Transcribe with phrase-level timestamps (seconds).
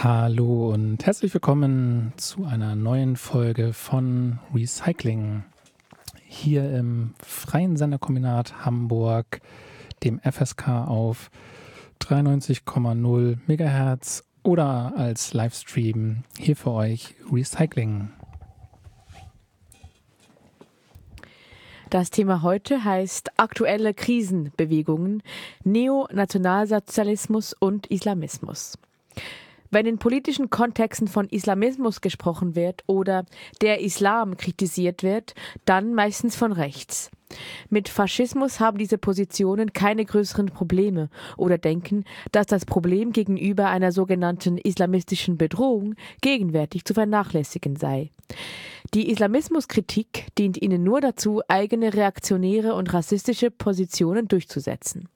[0.00, 5.42] Hallo und herzlich willkommen zu einer neuen Folge von Recycling.
[6.24, 9.40] Hier im Freien Senderkombinat Hamburg,
[10.04, 11.32] dem FSK auf
[12.00, 18.10] 93,0 MHz oder als Livestream hier für euch Recycling.
[21.90, 25.24] Das Thema heute heißt aktuelle Krisenbewegungen,
[25.64, 28.78] Neonationalsozialismus und Islamismus.
[29.70, 33.24] Wenn in politischen Kontexten von Islamismus gesprochen wird oder
[33.60, 37.10] der Islam kritisiert wird, dann meistens von rechts.
[37.68, 43.92] Mit Faschismus haben diese Positionen keine größeren Probleme oder denken, dass das Problem gegenüber einer
[43.92, 48.10] sogenannten islamistischen Bedrohung gegenwärtig zu vernachlässigen sei.
[48.94, 55.08] Die Islamismuskritik dient ihnen nur dazu, eigene reaktionäre und rassistische Positionen durchzusetzen.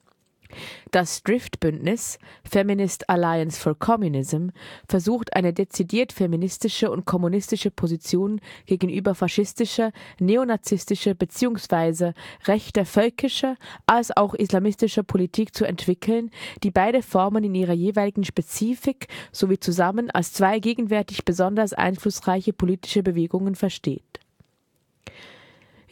[0.91, 4.49] Das Drift-Bündnis Feminist Alliance for Communism
[4.87, 12.13] versucht eine dezidiert feministische und kommunistische Position gegenüber faschistischer, neonazistischer bzw.
[12.45, 16.31] rechter völkischer als auch islamistischer Politik zu entwickeln,
[16.63, 23.03] die beide Formen in ihrer jeweiligen Spezifik sowie zusammen als zwei gegenwärtig besonders einflussreiche politische
[23.03, 24.19] Bewegungen versteht.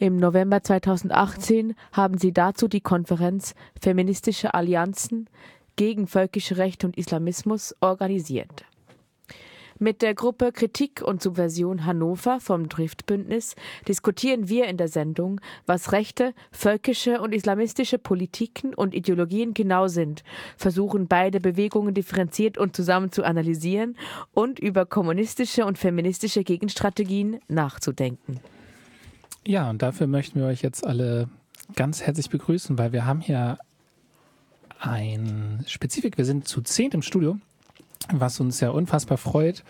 [0.02, 5.30] Im November 2018 haben sie dazu die Konferenz Feministische Allianzen
[5.76, 8.64] gegen völkische Rechte und Islamismus organisiert.
[9.78, 13.54] Mit der Gruppe Kritik und Subversion Hannover vom Driftbündnis
[13.86, 20.24] diskutieren wir in der Sendung, was rechte, völkische und islamistische Politiken und Ideologien genau sind,
[20.56, 23.96] versuchen beide Bewegungen differenziert und zusammen zu analysieren
[24.32, 28.40] und über kommunistische und feministische Gegenstrategien nachzudenken.
[29.46, 31.28] Ja, und dafür möchten wir euch jetzt alle
[31.74, 33.58] ganz herzlich begrüßen, weil wir haben hier
[34.78, 36.18] ein Spezifik.
[36.18, 37.38] Wir sind zu zehnt im Studio,
[38.12, 39.64] was uns ja unfassbar freut.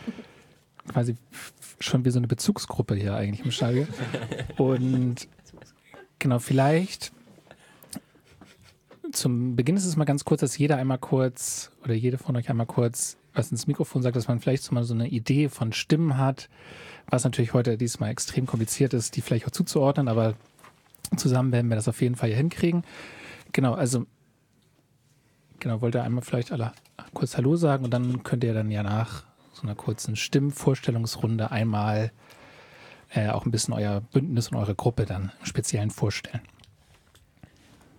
[0.89, 1.17] Quasi
[1.81, 3.89] schon wie so eine Bezugsgruppe hier eigentlich im Stadion.
[4.59, 5.29] Und
[6.19, 7.13] genau, vielleicht
[9.13, 12.49] zum Beginn ist es mal ganz kurz, dass jeder einmal kurz oder jede von euch
[12.49, 15.73] einmal kurz was ins Mikrofon sagt, dass man vielleicht so mal so eine Idee von
[15.73, 16.49] Stimmen hat,
[17.09, 20.35] was natürlich heute diesmal extrem kompliziert ist, die vielleicht auch zuzuordnen, aber
[21.17, 22.85] zusammen werden wir das auf jeden Fall hier hinkriegen.
[23.53, 24.07] Genau, also
[25.59, 26.73] genau, wollte einmal vielleicht alle
[27.15, 32.13] kurz Hallo sagen und dann könnt ihr dann ja nach so einer kurzen Stimmvorstellungsrunde einmal
[33.15, 36.41] äh, auch ein bisschen euer Bündnis und eure Gruppe dann im Speziellen vorstellen.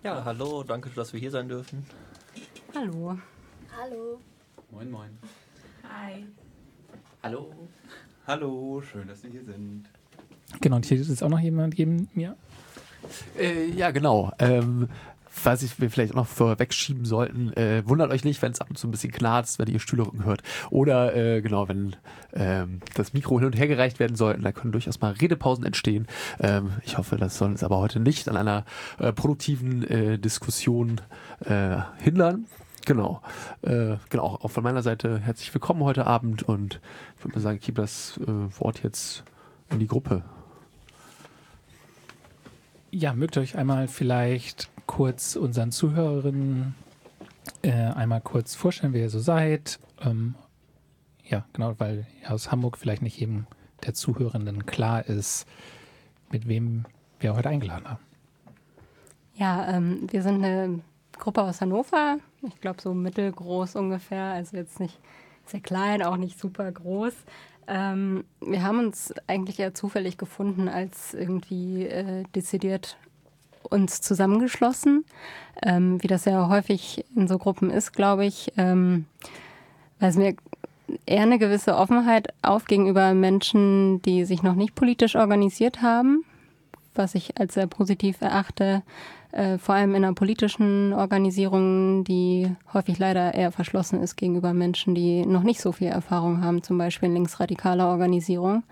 [0.02, 1.86] Ja, hallo, danke, dass wir hier sein dürfen.
[2.74, 3.16] Hallo.
[3.80, 4.20] Hallo.
[4.74, 5.10] Moin, moin.
[5.84, 6.24] Hi.
[7.22, 7.52] Hallo.
[8.26, 9.84] Hallo, schön, dass Sie hier sind.
[10.60, 12.36] Genau, und hier ist auch noch jemand neben mir.
[13.38, 14.32] Äh, ja, genau.
[14.40, 14.88] Ähm,
[15.44, 18.76] was ich wir vielleicht noch vorwegschieben sollten, äh, wundert euch nicht, wenn es ab und
[18.76, 20.42] zu ein bisschen knarzt, wenn ihr Stühlerücken hört.
[20.70, 21.94] Oder äh, genau, wenn
[22.32, 26.08] ähm, das Mikro hin und her gereicht werden sollten, da können durchaus mal Redepausen entstehen.
[26.40, 28.64] Ähm, ich hoffe, das soll uns aber heute nicht an einer
[28.98, 31.00] äh, produktiven äh, Diskussion
[31.44, 32.46] äh, hindern.
[32.84, 33.22] Genau.
[33.62, 36.80] Äh, genau, auch von meiner Seite herzlich willkommen heute Abend und
[37.16, 39.24] ich würde mal sagen, ich gebe das äh, Wort jetzt
[39.70, 40.22] in die Gruppe.
[42.90, 46.74] Ja, mögt ihr euch einmal vielleicht kurz unseren Zuhörerinnen
[47.62, 49.78] äh, einmal kurz vorstellen, wer ihr so seid.
[50.02, 50.34] Ähm,
[51.24, 53.46] ja, genau, weil aus Hamburg vielleicht nicht jedem
[53.86, 55.46] der Zuhörenden klar ist,
[56.30, 56.84] mit wem
[57.18, 58.02] wir heute eingeladen haben.
[59.36, 60.80] Ja, ähm, wir sind eine
[61.18, 62.18] Gruppe aus Hannover.
[62.42, 64.24] Ich glaube, so mittelgroß ungefähr.
[64.24, 64.98] Also jetzt nicht
[65.46, 67.14] sehr klein, auch nicht super groß.
[67.66, 72.96] Ähm, wir haben uns eigentlich eher zufällig gefunden, als irgendwie äh, dezidiert
[73.62, 75.04] uns zusammengeschlossen,
[75.62, 79.06] ähm, wie das ja häufig in so Gruppen ist, glaube ich, ähm,
[79.98, 80.36] weil es mir
[81.06, 86.24] eher eine gewisse Offenheit auf gegenüber Menschen, die sich noch nicht politisch organisiert haben,
[86.94, 88.82] was ich als sehr positiv erachte,
[89.34, 94.94] äh, vor allem in einer politischen Organisation, die häufig leider eher verschlossen ist gegenüber Menschen,
[94.94, 98.62] die noch nicht so viel Erfahrung haben, zum Beispiel in linksradikaler Organisierung.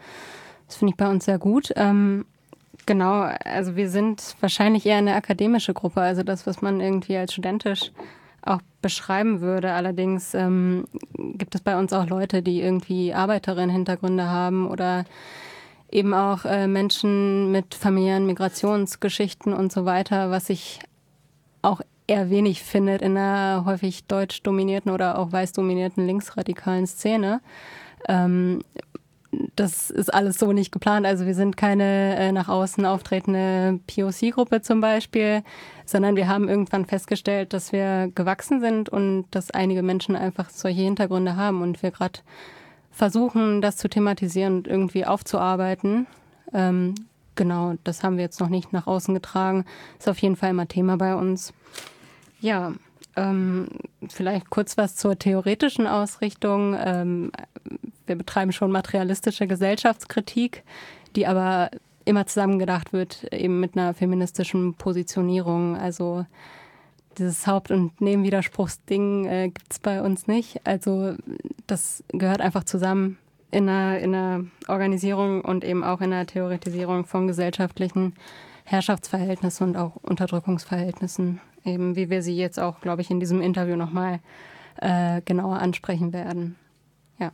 [0.68, 1.72] Das finde ich bei uns sehr gut.
[1.74, 2.26] Ähm,
[2.86, 7.32] genau, also wir sind wahrscheinlich eher eine akademische Gruppe, also das, was man irgendwie als
[7.32, 7.90] studentisch
[8.42, 9.72] auch beschreiben würde.
[9.72, 10.84] Allerdings ähm,
[11.14, 15.04] gibt es bei uns auch Leute, die irgendwie Arbeiterinnen-Hintergründe haben oder
[15.92, 20.80] eben auch äh, Menschen mit familiären Migrationsgeschichten und so weiter, was sich
[21.60, 27.40] auch eher wenig findet in einer häufig deutsch dominierten oder auch weiß dominierten linksradikalen Szene.
[28.08, 28.60] Ähm,
[29.56, 31.06] das ist alles so nicht geplant.
[31.06, 35.42] Also wir sind keine äh, nach außen auftretende POC-Gruppe zum Beispiel,
[35.86, 40.82] sondern wir haben irgendwann festgestellt, dass wir gewachsen sind und dass einige Menschen einfach solche
[40.82, 42.20] Hintergründe haben und wir gerade
[42.92, 46.06] versuchen, das zu thematisieren und irgendwie aufzuarbeiten.
[46.52, 46.94] Ähm,
[47.34, 49.64] genau, das haben wir jetzt noch nicht nach außen getragen.
[49.98, 51.52] Ist auf jeden Fall immer Thema bei uns.
[52.40, 52.72] Ja,
[53.16, 53.68] ähm,
[54.08, 56.76] vielleicht kurz was zur theoretischen Ausrichtung.
[56.78, 57.32] Ähm,
[58.06, 60.62] wir betreiben schon materialistische Gesellschaftskritik,
[61.16, 61.70] die aber
[62.04, 65.76] immer zusammengedacht wird, eben mit einer feministischen Positionierung.
[65.76, 66.26] Also
[67.18, 70.60] dieses Haupt- und Nebenwiderspruchsding äh, gibt es bei uns nicht.
[70.64, 71.14] Also
[71.66, 73.18] das gehört einfach zusammen
[73.50, 78.14] in einer, in Organisierung und eben auch in der Theoretisierung von gesellschaftlichen
[78.64, 83.76] Herrschaftsverhältnissen und auch Unterdrückungsverhältnissen, eben wie wir sie jetzt auch, glaube ich, in diesem Interview
[83.76, 84.20] nochmal
[84.76, 86.56] äh, genauer ansprechen werden.
[87.18, 87.32] Ja.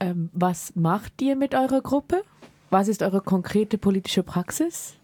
[0.00, 2.22] Ähm, was macht ihr mit eurer Gruppe?
[2.68, 4.96] Was ist eure konkrete politische Praxis?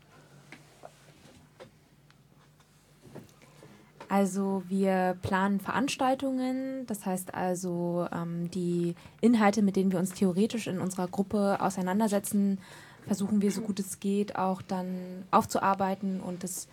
[4.09, 10.69] Also wir planen Veranstaltungen, das heißt also ähm, die Inhalte, mit denen wir uns theoretisch
[10.69, 12.59] in unserer Gruppe auseinandersetzen,
[13.07, 16.69] versuchen wir so gut es geht auch dann aufzuarbeiten und das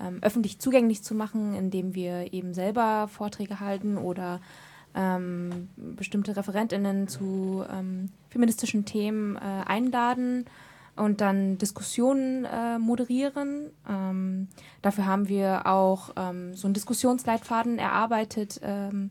[0.00, 4.40] ähm, öffentlich zugänglich zu machen, indem wir eben selber Vorträge halten oder
[4.94, 10.46] ähm, bestimmte Referentinnen zu ähm, feministischen Themen äh, einladen
[10.98, 13.70] und dann Diskussionen äh, moderieren.
[13.88, 14.48] Ähm,
[14.82, 18.60] dafür haben wir auch ähm, so einen Diskussionsleitfaden erarbeitet.
[18.62, 19.10] Ähm,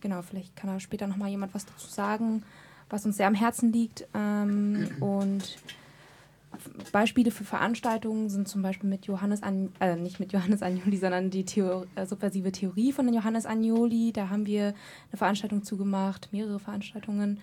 [0.00, 2.42] genau, vielleicht kann da später noch mal jemand was dazu sagen,
[2.90, 4.06] was uns sehr am Herzen liegt.
[4.14, 5.58] Ähm, und
[6.92, 11.30] Beispiele für Veranstaltungen sind zum Beispiel mit Johannes, An äh, nicht mit Johannes Agnoli, sondern
[11.30, 14.12] die Theor äh, subversive Theorie von Johannes Agnoli.
[14.12, 17.40] Da haben wir eine Veranstaltung zugemacht, mehrere Veranstaltungen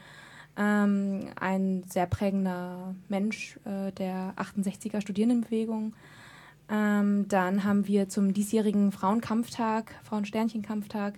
[0.57, 5.93] ähm, ein sehr prägender Mensch äh, der 68er Studierendenbewegung.
[6.69, 11.15] Ähm, dann haben wir zum diesjährigen Frauenkampftag, Frauensternchenkampftag,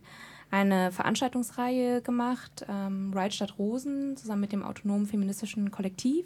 [0.50, 6.26] eine Veranstaltungsreihe gemacht, ähm, Ride statt Rosen, zusammen mit dem autonomen feministischen Kollektiv.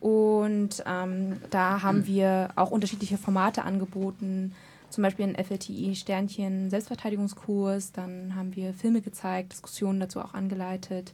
[0.00, 4.54] Und ähm, da haben wir auch unterschiedliche Formate angeboten,
[4.88, 11.12] zum Beispiel ein FLTI Sternchen Selbstverteidigungskurs, dann haben wir Filme gezeigt, Diskussionen dazu auch angeleitet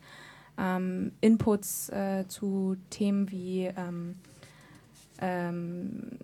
[0.59, 4.17] ähm, Inputs äh, zu Themen wie ähm,
[5.21, 6.19] ähm,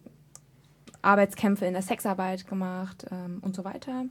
[1.03, 4.05] Arbeitskämpfe in der Sexarbeit gemacht ähm, und so weiter.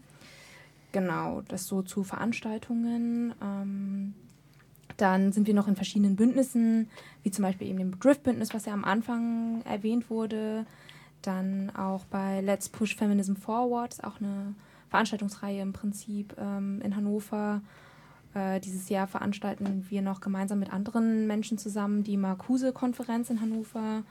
[0.91, 3.33] Genau, das so zu Veranstaltungen.
[4.97, 6.88] Dann sind wir noch in verschiedenen Bündnissen,
[7.23, 10.65] wie zum Beispiel eben dem Drift-Bündnis, was ja am Anfang erwähnt wurde.
[11.21, 14.53] Dann auch bei Let's Push Feminism Forward, auch eine
[14.89, 17.62] Veranstaltungsreihe im Prinzip ähm, in Hannover.
[18.33, 24.04] Äh, dieses Jahr veranstalten wir noch gemeinsam mit anderen Menschen zusammen die Marcuse-Konferenz in Hannover.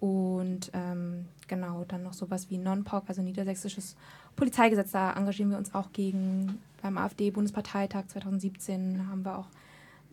[0.00, 3.96] Und ähm, genau, dann noch sowas wie Non-POC, also niedersächsisches
[4.34, 4.90] Polizeigesetz.
[4.90, 6.58] Da engagieren wir uns auch gegen.
[6.82, 9.46] Beim AfD-Bundesparteitag 2017 haben wir auch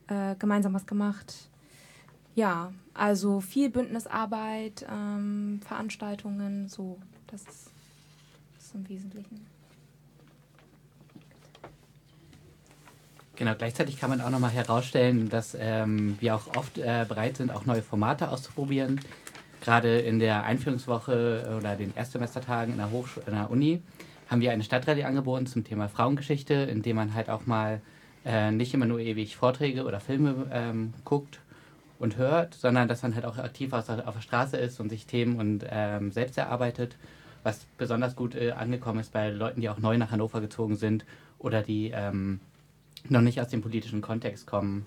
[0.07, 1.50] äh, gemeinsam was gemacht.
[2.35, 7.71] Ja, also viel Bündnisarbeit, ähm, Veranstaltungen, so, das ist,
[8.56, 9.47] das ist im Wesentlichen.
[13.39, 17.51] Genau, gleichzeitig kann man auch nochmal herausstellen, dass ähm, wir auch oft äh, bereit sind,
[17.51, 19.00] auch neue Formate auszuprobieren.
[19.62, 23.81] Gerade in der Einführungswoche oder den Erstsemestertagen in der, Hochschule, in der Uni
[24.27, 27.80] haben wir eine Stadtrallye angeboten zum Thema Frauengeschichte, in dem man halt auch mal
[28.25, 31.40] äh, nicht immer nur ewig Vorträge oder Filme ähm, guckt
[31.97, 35.06] und hört, sondern dass man halt auch aktiv auf, auf der Straße ist und sich
[35.06, 36.97] Themen und ähm, selbst erarbeitet,
[37.44, 41.06] was besonders gut äh, angekommen ist bei Leuten, die auch neu nach Hannover gezogen sind
[41.37, 42.42] oder die ähm,
[43.07, 44.85] noch nicht aus dem politischen Kontext kommen.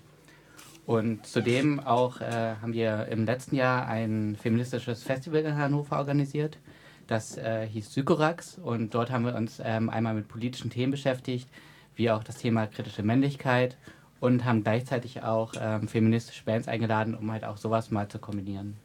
[0.84, 6.58] Und zudem auch äh, haben wir im letzten Jahr ein feministisches Festival in Hannover organisiert.
[7.06, 11.48] Das äh, hieß Sykorax und dort haben wir uns ähm, einmal mit politischen Themen beschäftigt,
[11.94, 13.76] wie auch das Thema kritische Männlichkeit
[14.18, 18.76] und haben gleichzeitig auch ähm, feministische Bands eingeladen, um halt auch sowas mal zu kombinieren.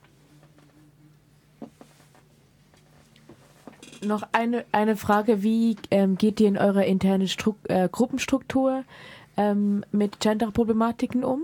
[4.03, 8.83] Noch eine, eine Frage, wie ähm, geht ihr in eurer internen Stru äh, Gruppenstruktur
[9.37, 11.43] ähm, mit Gender-Problematiken um?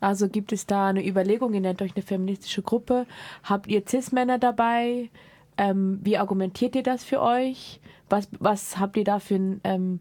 [0.00, 3.06] Also gibt es da eine Überlegung, ihr nennt euch eine feministische Gruppe,
[3.42, 5.10] habt ihr Cis-Männer dabei?
[5.56, 7.80] Ähm, wie argumentiert ihr das für euch?
[8.08, 10.00] Was, was habt ihr da für einen ähm,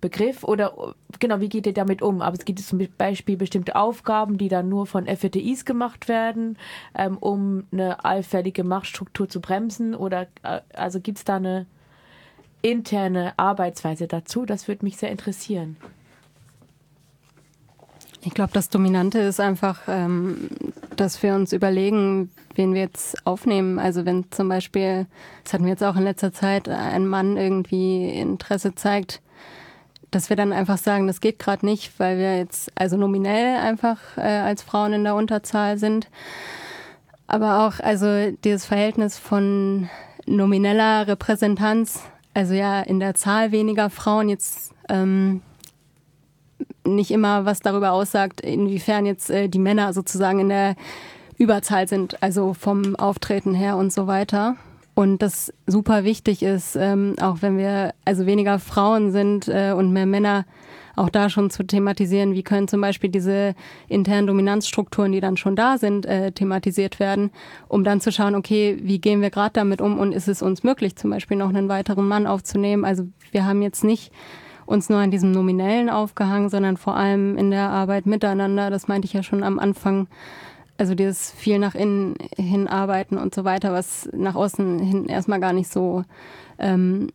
[0.00, 0.44] Begriff?
[0.44, 2.22] Oder genau, wie geht ihr damit um?
[2.22, 6.56] Aber es gibt zum Beispiel bestimmte Aufgaben, die dann nur von FETIs gemacht werden,
[6.94, 9.94] ähm, um eine allfällige Machtstruktur zu bremsen?
[9.94, 11.66] Oder äh, also gibt es da eine
[12.62, 14.46] interne Arbeitsweise dazu?
[14.46, 15.76] Das würde mich sehr interessieren.
[18.24, 20.48] Ich glaube, das Dominante ist einfach, ähm,
[20.96, 23.80] dass wir uns überlegen, wen wir jetzt aufnehmen.
[23.80, 25.06] Also wenn zum Beispiel,
[25.42, 29.20] das hatten wir jetzt auch in letzter Zeit, ein Mann irgendwie Interesse zeigt,
[30.12, 33.98] dass wir dann einfach sagen, das geht gerade nicht, weil wir jetzt also nominell einfach
[34.16, 36.08] äh, als Frauen in der Unterzahl sind.
[37.26, 39.88] Aber auch also dieses Verhältnis von
[40.26, 42.02] nomineller Repräsentanz,
[42.34, 45.40] also ja in der Zahl weniger Frauen jetzt ähm,
[46.86, 50.76] nicht immer was darüber aussagt, inwiefern jetzt äh, die Männer sozusagen in der
[51.38, 54.56] Überzahl sind, also vom Auftreten her und so weiter.
[54.94, 59.92] Und das super wichtig ist, ähm, auch wenn wir also weniger Frauen sind äh, und
[59.92, 60.44] mehr Männer,
[60.94, 63.54] auch da schon zu thematisieren, wie können zum Beispiel diese
[63.88, 67.30] internen Dominanzstrukturen, die dann schon da sind, äh, thematisiert werden,
[67.68, 70.62] um dann zu schauen, okay, wie gehen wir gerade damit um und ist es uns
[70.62, 72.84] möglich, zum Beispiel noch einen weiteren Mann aufzunehmen.
[72.84, 74.12] Also wir haben jetzt nicht
[74.66, 78.70] uns nur an diesem Nominellen aufgehangen, sondern vor allem in der Arbeit miteinander.
[78.70, 80.06] Das meinte ich ja schon am Anfang.
[80.78, 85.38] Also dieses viel nach innen hin arbeiten und so weiter, was nach außen hin erstmal
[85.38, 86.02] gar nicht so
[86.58, 87.10] ähm,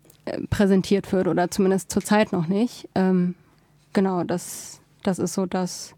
[0.50, 2.88] präsentiert wird oder zumindest zurzeit noch nicht.
[2.96, 3.36] Ähm,
[3.94, 5.96] genau, das, das ist so das,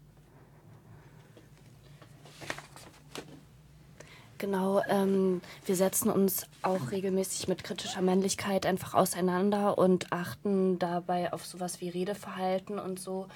[4.40, 11.34] Genau, ähm, wir setzen uns auch regelmäßig mit kritischer Männlichkeit einfach auseinander und achten dabei
[11.34, 13.26] auf sowas wie Redeverhalten und so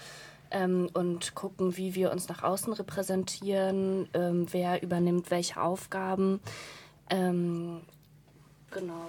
[0.50, 6.40] ähm, und gucken, wie wir uns nach außen repräsentieren, ähm, wer übernimmt welche Aufgaben.
[7.11, 7.82] Ähm,
[8.70, 9.04] genau.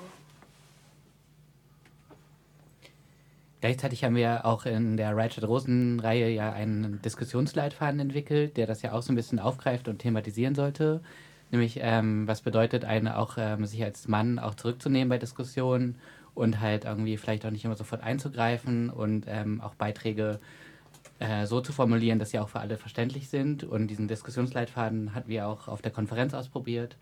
[3.62, 8.92] Gleichzeitig haben wir auch in der Ratchet Rosen-Reihe ja einen Diskussionsleitfaden entwickelt, der das ja
[8.92, 11.02] auch so ein bisschen aufgreift und thematisieren sollte.
[11.56, 15.96] Nämlich, ähm, was bedeutet eine auch, ähm, sich als Mann auch zurückzunehmen bei Diskussionen
[16.34, 20.42] und halt irgendwie vielleicht auch nicht immer sofort einzugreifen und ähm, auch Beiträge
[21.20, 23.64] äh, so zu formulieren, dass sie auch für alle verständlich sind.
[23.64, 26.98] Und diesen Diskussionsleitfaden hatten wir auch auf der Konferenz ausprobiert.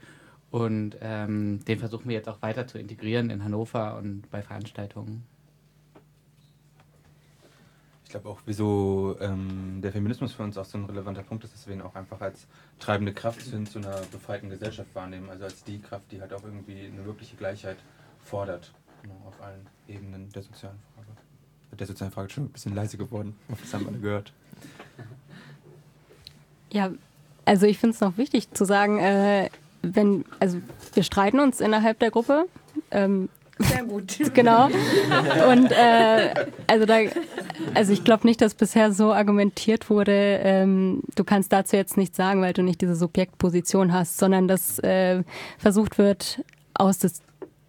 [0.51, 5.23] Und ähm, den versuchen wir jetzt auch weiter zu integrieren in Hannover und bei Veranstaltungen
[8.13, 11.67] glaube auch, wieso ähm, der Feminismus für uns auch so ein relevanter Punkt ist, dass
[11.67, 12.45] wir ihn auch einfach als
[12.79, 15.29] treibende Kraft hin zu einer befreiten Gesellschaft wahrnehmen.
[15.29, 17.77] Also als die Kraft, die halt auch irgendwie eine wirkliche Gleichheit
[18.23, 18.71] fordert.
[19.01, 21.07] Genau, auf allen Ebenen der sozialen Frage.
[21.77, 23.35] Der sozialen Frage schon ein bisschen leise geworden.
[23.49, 24.31] Das haben alle gehört.
[26.71, 26.91] Ja,
[27.45, 29.49] also ich finde es noch wichtig zu sagen, äh,
[29.81, 30.61] wenn, also
[30.93, 32.45] wir streiten uns innerhalb der Gruppe.
[32.91, 33.29] Ähm,
[33.59, 34.17] sehr gut.
[34.33, 34.65] genau.
[35.49, 36.33] Und äh,
[36.67, 36.97] also da,
[37.73, 42.17] also ich glaube nicht, dass bisher so argumentiert wurde, ähm, du kannst dazu jetzt nichts
[42.17, 45.23] sagen, weil du nicht diese Subjektposition hast, sondern dass äh,
[45.57, 46.43] versucht wird,
[46.73, 47.21] aus das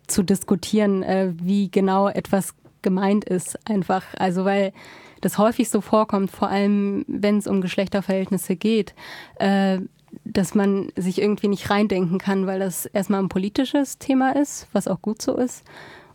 [0.06, 3.58] zu diskutieren, äh, wie genau etwas gemeint ist.
[3.68, 4.72] Einfach, also weil
[5.20, 8.94] das häufig so vorkommt, vor allem wenn es um Geschlechterverhältnisse geht,
[9.36, 9.78] äh,
[10.24, 14.88] dass man sich irgendwie nicht reindenken kann, weil das erstmal ein politisches Thema ist, was
[14.88, 15.64] auch gut so ist.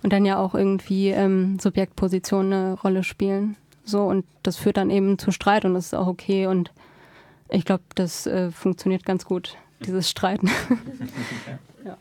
[0.02, 3.56] Und dann ja auch irgendwie ähm, Subjektpositionen eine Rolle spielen.
[3.84, 6.48] So, und das führt dann eben zu Streit und das ist auch okay.
[6.48, 6.72] Und
[7.50, 10.48] ich glaube, das äh, funktioniert ganz gut, dieses Streiten.
[11.86, 11.98] ja.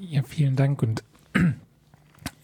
[0.00, 0.82] ja, vielen Dank.
[0.82, 1.04] Und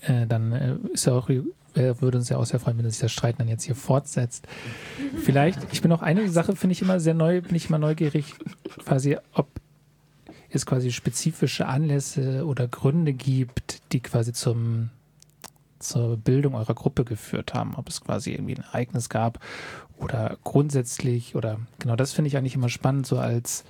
[0.02, 1.28] äh, dann äh, ist ja auch
[1.74, 4.46] äh, würde uns ja auch sehr freuen, wenn sich das Streiten dann jetzt hier fortsetzt.
[5.22, 8.34] Vielleicht, ich bin auch eine Sache, finde ich immer sehr neu, bin ich immer neugierig,
[8.84, 9.48] quasi, ob
[10.50, 14.90] es quasi spezifische Anlässe oder Gründe gibt, die quasi zum
[15.80, 19.38] zur Bildung eurer Gruppe geführt haben, ob es quasi irgendwie ein Ereignis gab
[19.98, 23.64] oder grundsätzlich oder genau das finde ich eigentlich immer spannend, so als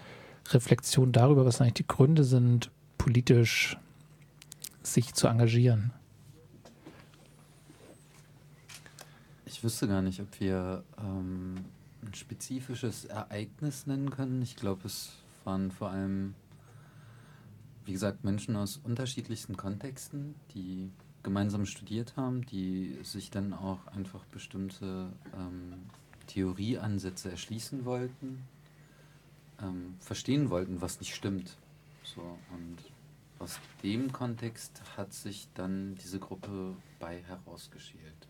[0.51, 3.77] Reflexion darüber, was eigentlich die Gründe sind, politisch
[4.83, 5.93] sich zu engagieren.
[9.64, 11.54] Wüsste gar nicht, ob wir ähm,
[12.02, 14.42] ein spezifisches Ereignis nennen können.
[14.42, 16.35] Ich glaube, es waren vor allem,
[17.87, 20.90] wie gesagt, Menschen aus unterschiedlichsten Kontexten, die
[21.23, 25.87] gemeinsam studiert haben, die sich dann auch einfach bestimmte ähm,
[26.26, 28.42] Theorieansätze erschließen wollten,
[29.62, 31.56] ähm, verstehen wollten, was nicht stimmt.
[32.02, 32.76] So, und
[33.38, 38.28] aus dem Kontext hat sich dann diese Gruppe bei herausgeschält.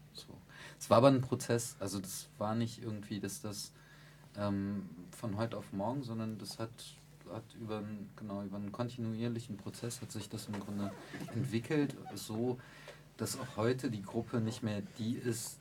[0.84, 3.72] Es war aber ein Prozess, also das war nicht irgendwie, dass das
[4.36, 4.82] ähm,
[5.18, 6.68] von heute auf morgen, sondern das hat,
[7.32, 10.92] hat über, einen, genau, über einen kontinuierlichen Prozess hat sich das im Grunde
[11.34, 12.58] entwickelt, so
[13.16, 15.58] dass auch heute die Gruppe nicht mehr die ist.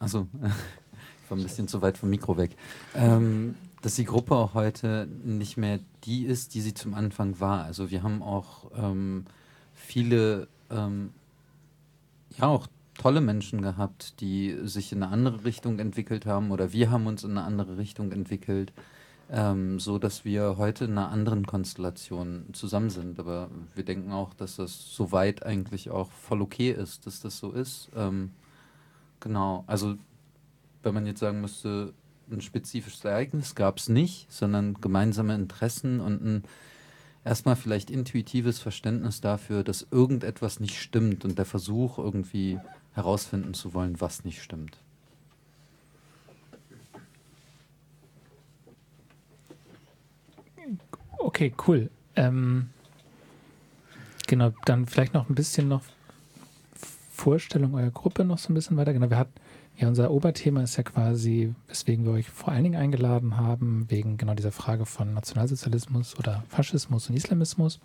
[0.00, 2.56] Achso, ich war ein bisschen zu weit vom Mikro weg.
[2.96, 7.62] Ähm, dass die Gruppe auch heute nicht mehr die ist, die sie zum Anfang war.
[7.62, 9.24] Also wir haben auch ähm,
[9.72, 11.12] viele, ähm,
[12.36, 12.66] ja auch
[12.98, 17.24] tolle Menschen gehabt, die sich in eine andere Richtung entwickelt haben oder wir haben uns
[17.24, 18.72] in eine andere Richtung entwickelt,
[19.30, 23.18] ähm, so dass wir heute in einer anderen Konstellation zusammen sind.
[23.18, 27.50] Aber wir denken auch, dass das soweit eigentlich auch voll okay ist, dass das so
[27.52, 27.90] ist.
[27.96, 28.30] Ähm,
[29.20, 29.96] genau, also
[30.82, 31.94] wenn man jetzt sagen müsste,
[32.30, 36.44] ein spezifisches Ereignis gab es nicht, sondern gemeinsame Interessen und ein
[37.24, 42.58] erstmal vielleicht intuitives Verständnis dafür, dass irgendetwas nicht stimmt und der Versuch irgendwie
[42.94, 44.78] herausfinden zu wollen, was nicht stimmt.
[51.18, 51.90] Okay, cool.
[52.16, 52.70] Ähm,
[54.26, 55.82] genau, dann vielleicht noch ein bisschen noch
[57.10, 58.92] Vorstellung eurer Gruppe noch so ein bisschen weiter.
[58.92, 59.32] Genau, wir hatten
[59.76, 64.16] ja, unser Oberthema ist ja quasi, weswegen wir euch vor allen Dingen eingeladen haben, wegen
[64.16, 67.80] genau dieser Frage von Nationalsozialismus oder Faschismus und Islamismus.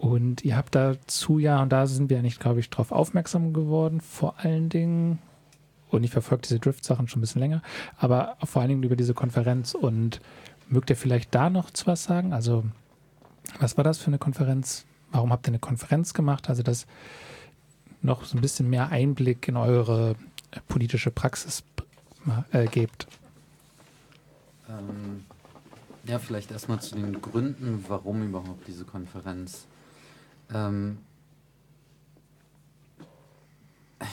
[0.00, 4.00] Und ihr habt dazu ja, und da sind wir eigentlich, glaube ich, darauf aufmerksam geworden,
[4.00, 5.18] vor allen Dingen,
[5.90, 7.60] und ich verfolge diese Drift-Sachen schon ein bisschen länger,
[7.98, 9.74] aber vor allen Dingen über diese Konferenz.
[9.74, 10.22] Und
[10.70, 12.32] mögt ihr vielleicht da noch was sagen?
[12.32, 12.64] Also,
[13.58, 14.86] was war das für eine Konferenz?
[15.12, 16.48] Warum habt ihr eine Konferenz gemacht?
[16.48, 16.86] Also, das
[18.00, 20.16] noch so ein bisschen mehr Einblick in eure
[20.66, 21.62] politische Praxis
[22.52, 23.06] äh, gebt.
[24.66, 25.26] Ähm,
[26.04, 29.66] ja, vielleicht erstmal zu den Gründen, warum überhaupt diese Konferenz.
[30.52, 30.98] Ähm,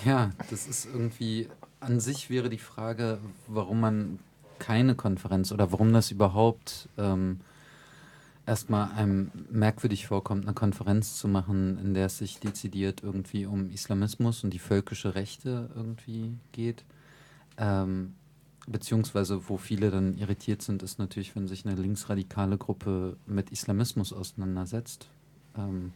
[0.05, 1.47] ja, das ist irgendwie,
[1.79, 4.19] an sich wäre die Frage, warum man
[4.59, 7.39] keine Konferenz oder warum das überhaupt ähm,
[8.45, 13.69] erstmal einem merkwürdig vorkommt, eine Konferenz zu machen, in der es sich dezidiert irgendwie um
[13.69, 16.83] Islamismus und die völkische Rechte irgendwie geht.
[17.57, 18.15] Ähm,
[18.67, 24.13] beziehungsweise wo viele dann irritiert sind, ist natürlich, wenn sich eine linksradikale Gruppe mit Islamismus
[24.13, 25.07] auseinandersetzt.
[25.57, 25.93] Ähm,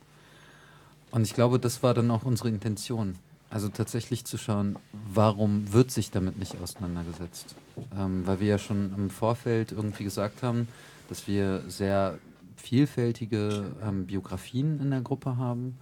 [1.12, 3.16] und ich glaube, das war dann auch unsere Intention.
[3.50, 4.78] Also tatsächlich zu schauen,
[5.14, 7.56] warum wird sich damit nicht auseinandergesetzt?
[7.98, 10.70] Ähm, weil wir ja schon im Vorfeld irgendwie gesagt haben,
[11.10, 12.18] dass wir sehr
[12.56, 15.78] vielfältige ähm, Biografien in der Gruppe haben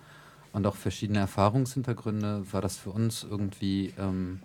[0.51, 4.39] und auch verschiedene Erfahrungshintergründe, war das für uns irgendwie, ähm,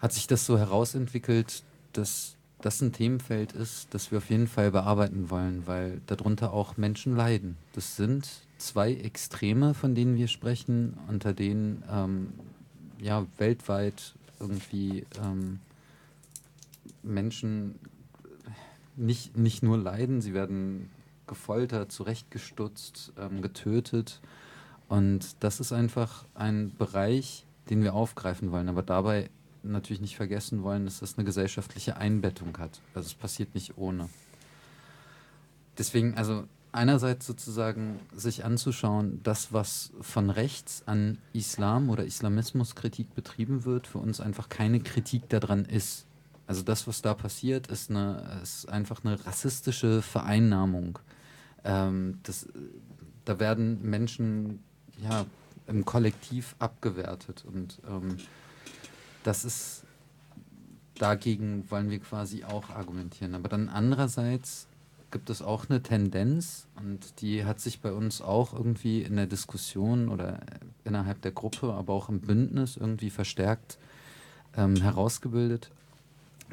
[0.00, 4.72] hat sich das so herausentwickelt, dass das ein Themenfeld ist, das wir auf jeden Fall
[4.72, 7.56] bearbeiten wollen, weil darunter auch Menschen leiden.
[7.74, 8.28] Das sind
[8.62, 12.32] zwei Extreme, von denen wir sprechen, unter denen ähm,
[13.00, 15.60] ja weltweit irgendwie ähm,
[17.02, 17.78] Menschen
[18.96, 20.90] nicht, nicht nur leiden, sie werden
[21.26, 24.20] gefoltert, zurechtgestutzt, ähm, getötet.
[24.88, 29.30] Und das ist einfach ein Bereich, den wir aufgreifen wollen, aber dabei
[29.62, 32.80] natürlich nicht vergessen wollen, dass das eine gesellschaftliche Einbettung hat.
[32.94, 34.08] Also es passiert nicht ohne.
[35.78, 43.64] Deswegen, also einerseits sozusagen sich anzuschauen, das, was von rechts an Islam oder Islamismuskritik betrieben
[43.64, 46.06] wird, für uns einfach keine Kritik daran ist.
[46.46, 50.98] Also das, was da passiert, ist, eine, ist einfach eine rassistische Vereinnahmung.
[51.64, 52.48] Ähm, das,
[53.24, 54.62] da werden Menschen
[55.02, 55.26] ja,
[55.66, 58.16] im Kollektiv abgewertet und ähm,
[59.22, 59.84] das ist
[60.98, 63.34] dagegen wollen wir quasi auch argumentieren.
[63.34, 64.68] Aber dann andererseits
[65.12, 69.26] gibt es auch eine Tendenz und die hat sich bei uns auch irgendwie in der
[69.26, 70.40] Diskussion oder
[70.84, 73.78] innerhalb der Gruppe, aber auch im Bündnis irgendwie verstärkt
[74.56, 75.70] ähm, herausgebildet,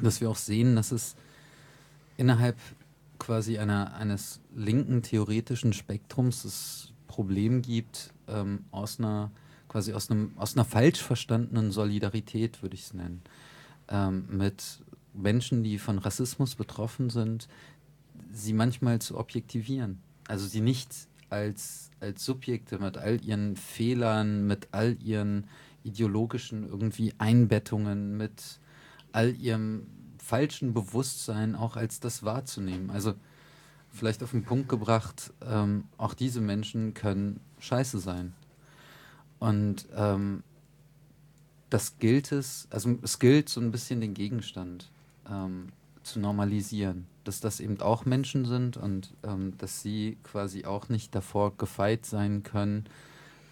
[0.00, 1.16] dass wir auch sehen, dass es
[2.16, 2.56] innerhalb
[3.18, 9.30] quasi einer, eines linken theoretischen Spektrums das Problem gibt, ähm, aus einer
[9.68, 13.22] quasi aus, einem, aus einer falsch verstandenen Solidarität, würde ich es nennen,
[13.88, 14.80] ähm, mit
[15.14, 17.48] Menschen, die von Rassismus betroffen sind,
[18.32, 20.00] sie manchmal zu objektivieren.
[20.28, 20.90] Also sie nicht
[21.28, 25.46] als, als Subjekte mit all ihren Fehlern, mit all ihren
[25.82, 28.60] ideologischen irgendwie Einbettungen, mit
[29.12, 29.86] all ihrem
[30.18, 32.90] falschen Bewusstsein auch als das wahrzunehmen.
[32.90, 33.14] Also
[33.90, 38.34] vielleicht auf den Punkt gebracht, ähm, auch diese Menschen können scheiße sein.
[39.38, 40.42] Und ähm,
[41.70, 44.90] das gilt es, also es gilt so ein bisschen den Gegenstand
[45.28, 45.68] ähm,
[46.02, 51.14] zu normalisieren, dass das eben auch Menschen sind und ähm, dass sie quasi auch nicht
[51.14, 52.86] davor gefeit sein können,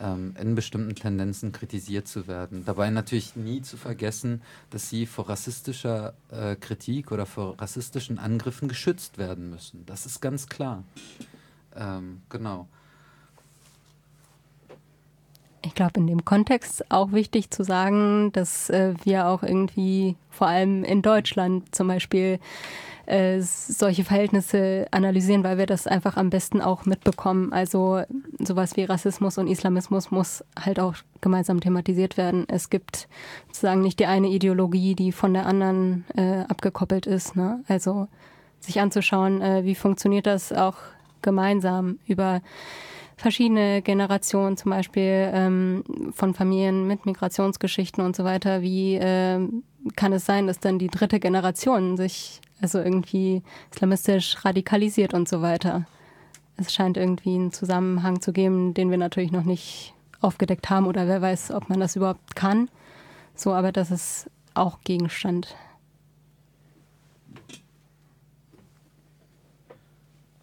[0.01, 2.65] ähm, in bestimmten Tendenzen kritisiert zu werden.
[2.65, 8.67] Dabei natürlich nie zu vergessen, dass sie vor rassistischer äh, Kritik oder vor rassistischen Angriffen
[8.67, 9.87] geschützt werden müssen.
[9.87, 10.83] Das ist ganz klar.
[11.77, 12.67] Ähm, genau.
[15.63, 20.49] Ich glaube, in dem Kontext auch wichtig zu sagen, dass äh, wir auch irgendwie vor
[20.49, 22.41] allem in Deutschland zum Beispiel
[23.09, 27.53] äh, solche Verhältnisse analysieren, weil wir das einfach am besten auch mitbekommen.
[27.53, 28.03] Also
[28.39, 32.45] sowas wie Rassismus und Islamismus muss halt auch gemeinsam thematisiert werden.
[32.49, 33.09] Es gibt
[33.47, 37.35] sozusagen nicht die eine Ideologie, die von der anderen äh, abgekoppelt ist.
[37.35, 37.65] Ne?
[37.67, 38.09] Also
[38.61, 40.77] sich anzuschauen, äh, wie funktioniert das auch
[41.23, 42.43] gemeinsam über
[43.17, 48.63] verschiedene Generationen, zum Beispiel ähm, von Familien mit Migrationsgeschichten und so weiter.
[48.63, 49.41] Wie äh,
[49.97, 55.43] kann es sein, dass dann die dritte Generation sich also irgendwie islamistisch radikalisiert und so
[55.43, 55.87] weiter?
[56.57, 61.07] Es scheint irgendwie einen Zusammenhang zu geben, den wir natürlich noch nicht aufgedeckt haben oder
[61.07, 62.69] wer weiß, ob man das überhaupt kann.
[63.35, 65.55] So, aber das ist auch Gegenstand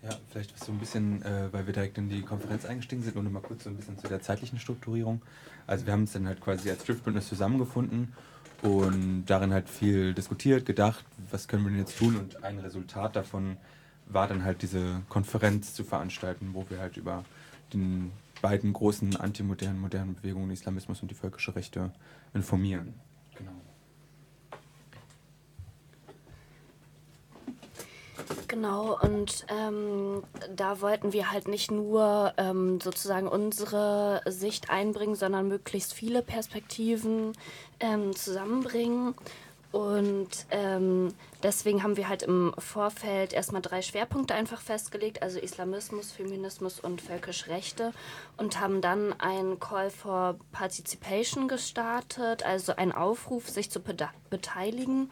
[0.06, 3.32] Ja, vielleicht so ein bisschen, äh, weil wir direkt in die Konferenz eingestiegen sind, und
[3.34, 5.24] mal kurz so ein bisschen zu der zeitlichen Strukturierung.
[5.66, 8.14] Also wir haben uns dann halt quasi als Driftbündnis zusammengefunden
[8.62, 13.16] und darin halt viel diskutiert, gedacht, was können wir denn jetzt tun und ein Resultat
[13.16, 13.58] davon
[14.08, 17.24] war dann halt diese Konferenz zu veranstalten, wo wir halt über
[17.74, 21.92] den beiden großen antimodernen, modernen Bewegungen, Islamismus und die völkische Rechte
[22.34, 22.94] informieren.
[28.48, 28.98] Genau.
[29.02, 30.24] Und ähm,
[30.56, 37.34] da wollten wir halt nicht nur ähm, sozusagen unsere Sicht einbringen, sondern möglichst viele Perspektiven
[37.80, 39.16] ähm, zusammenbringen.
[39.72, 46.14] Und ähm, deswegen haben wir halt im Vorfeld erstmal drei Schwerpunkte einfach festgelegt, also Islamismus,
[46.14, 47.92] Feminismus und völkische Rechte
[48.38, 53.82] und haben dann einen Call for Participation gestartet, also einen Aufruf, sich zu
[54.30, 55.12] beteiligen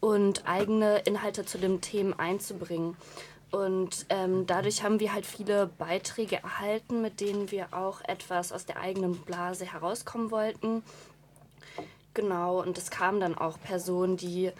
[0.00, 2.96] und eigene Inhalte zu den Themen einzubringen.
[3.50, 8.66] Und ähm, dadurch haben wir halt viele Beiträge erhalten, mit denen wir auch etwas aus
[8.66, 10.82] der eigenen Blase herauskommen wollten.
[12.12, 14.50] Genau, und es kamen dann auch Personen, die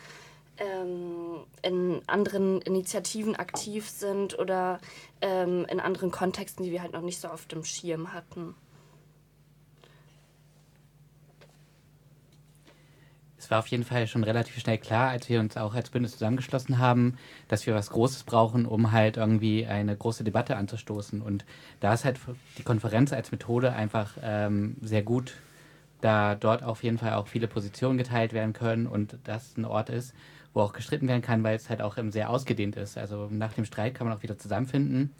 [0.59, 4.79] ähm, in anderen Initiativen aktiv sind oder
[5.20, 8.55] ähm, in anderen Kontexten, die wir halt noch nicht so auf dem Schirm hatten.
[13.46, 16.14] Es war auf jeden Fall schon relativ schnell klar, als wir uns auch als Bündnis
[16.14, 21.22] zusammengeschlossen haben, dass wir was Großes brauchen, um halt irgendwie eine große Debatte anzustoßen.
[21.22, 21.44] Und
[21.78, 22.18] da ist halt
[22.59, 25.35] die Konferenz als Methode einfach ähm, sehr gut,
[26.00, 29.90] da dort auf jeden Fall auch viele Positionen geteilt werden können und das ein Ort
[29.90, 30.12] ist,
[30.52, 32.98] wo auch gestritten werden kann, weil es halt auch sehr ausgedehnt ist.
[32.98, 35.14] Also nach dem Streit kann man auch wieder zusammenfinden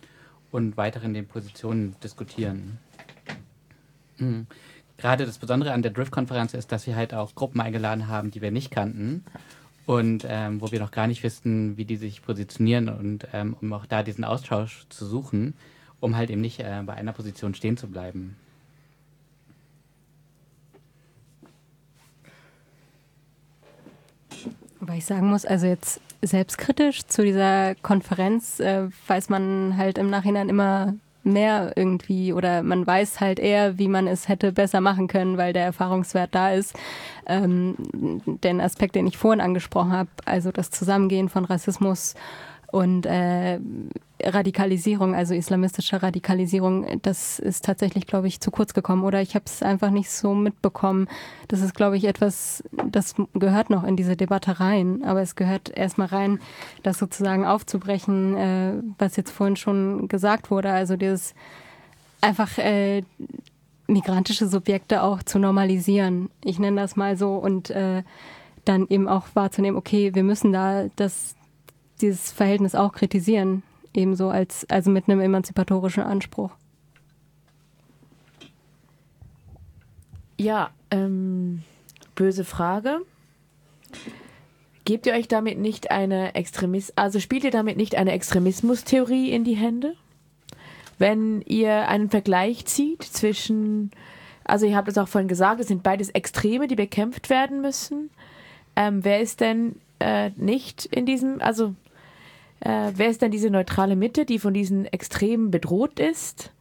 [0.51, 2.79] und weiter in den Positionen diskutieren.
[4.19, 4.49] Mhm
[4.99, 8.41] gerade das Besondere an der Drift-Konferenz ist, dass wir halt auch Gruppen eingeladen haben, die
[8.41, 9.25] wir nicht kannten
[9.87, 13.73] und ähm, wo wir noch gar nicht wissen, wie die sich positionieren und ähm, um
[13.73, 15.55] auch da diesen Austausch zu suchen,
[16.01, 18.37] um halt eben nicht äh, bei einer Position stehen zu bleiben.
[24.81, 30.11] Wobei ich sagen muss, also jetzt selbstkritisch zu dieser Konferenz äh, weiß man halt im
[30.11, 30.95] Nachhinein immer
[31.27, 35.53] mehr irgendwie oder man weiß halt eher, wie man es hätte besser machen können, weil
[35.53, 36.75] der Erfahrungswert da ist.
[37.27, 37.75] Ähm,
[38.43, 42.15] den Aspekt, den ich vorhin angesprochen habe, also das Zusammengehen von Rassismus
[42.71, 43.59] und äh,
[44.27, 49.05] Radikalisierung, also islamistische Radikalisierung, das ist tatsächlich, glaube ich, zu kurz gekommen.
[49.05, 51.09] Oder ich habe es einfach nicht so mitbekommen.
[51.49, 55.03] Das ist, glaube ich, etwas, das gehört noch in diese Debatte rein.
[55.05, 56.41] Aber es gehört erstmal rein,
[56.83, 60.71] das sozusagen aufzubrechen, äh, was jetzt vorhin schon gesagt wurde.
[60.73, 61.35] Also dieses
[62.21, 63.03] einfach äh,
[63.87, 66.31] migrantische Subjekte auch zu normalisieren.
[66.45, 68.03] Ich nenne das mal so und äh,
[68.65, 71.37] dann eben auch wahrzunehmen, okay, wir müssen da das,
[72.01, 73.63] dieses Verhältnis auch kritisieren
[73.97, 76.51] ebenso als, also mit einem emanzipatorischen Anspruch.
[80.39, 81.63] Ja, ähm,
[82.15, 83.01] böse Frage.
[84.85, 89.43] Gebt ihr euch damit nicht eine Extremis also spielt ihr damit nicht eine Extremismustheorie in
[89.45, 89.95] die Hände?
[90.99, 93.91] Wenn ihr einen Vergleich zieht zwischen,
[94.45, 98.11] also ihr habt es auch vorhin gesagt, es sind beides Extreme, die bekämpft werden müssen.
[98.77, 101.75] Ähm, wer ist denn äh, nicht in diesem, also
[102.61, 106.53] äh, wer ist denn diese neutrale Mitte, die von diesen Extremen bedroht ist?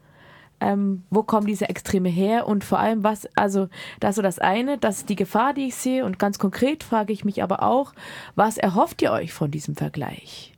[0.61, 3.67] Ähm, wo kommen diese Extreme her und vor allem was, also
[3.99, 6.81] das ist so das eine, das ist die Gefahr, die ich sehe und ganz konkret
[6.83, 7.93] frage ich mich aber auch,
[8.35, 10.53] was erhofft ihr euch von diesem Vergleich?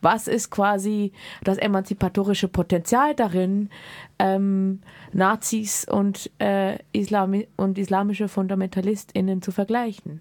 [0.00, 3.70] Was ist quasi das emanzipatorische Potenzial darin,
[4.18, 4.80] ähm,
[5.12, 10.20] Nazis und, äh, Islami und islamische FundamentalistInnen zu vergleichen?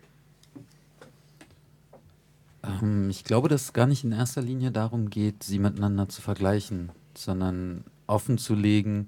[2.64, 6.22] Ähm, ich glaube, dass es gar nicht in erster Linie darum geht, sie miteinander zu
[6.22, 9.08] vergleichen, sondern offen zu legen,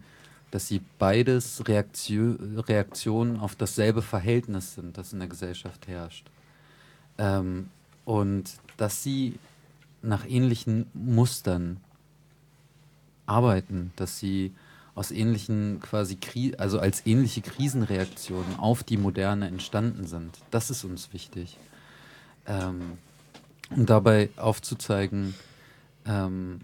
[0.52, 2.38] dass sie beides Reaktio
[2.68, 6.26] Reaktionen auf dasselbe Verhältnis sind, das in der Gesellschaft herrscht.
[7.18, 7.70] Ähm,
[8.06, 9.40] und dass sie
[10.02, 11.78] nach ähnlichen Mustern
[13.26, 14.54] arbeiten, dass sie
[14.94, 20.38] aus ähnlichen quasi Kri also als ähnliche Krisenreaktionen auf die Moderne entstanden sind.
[20.52, 21.58] Das ist uns wichtig.
[22.46, 22.98] Ähm,
[23.70, 25.34] um dabei aufzuzeigen,
[26.06, 26.62] ähm,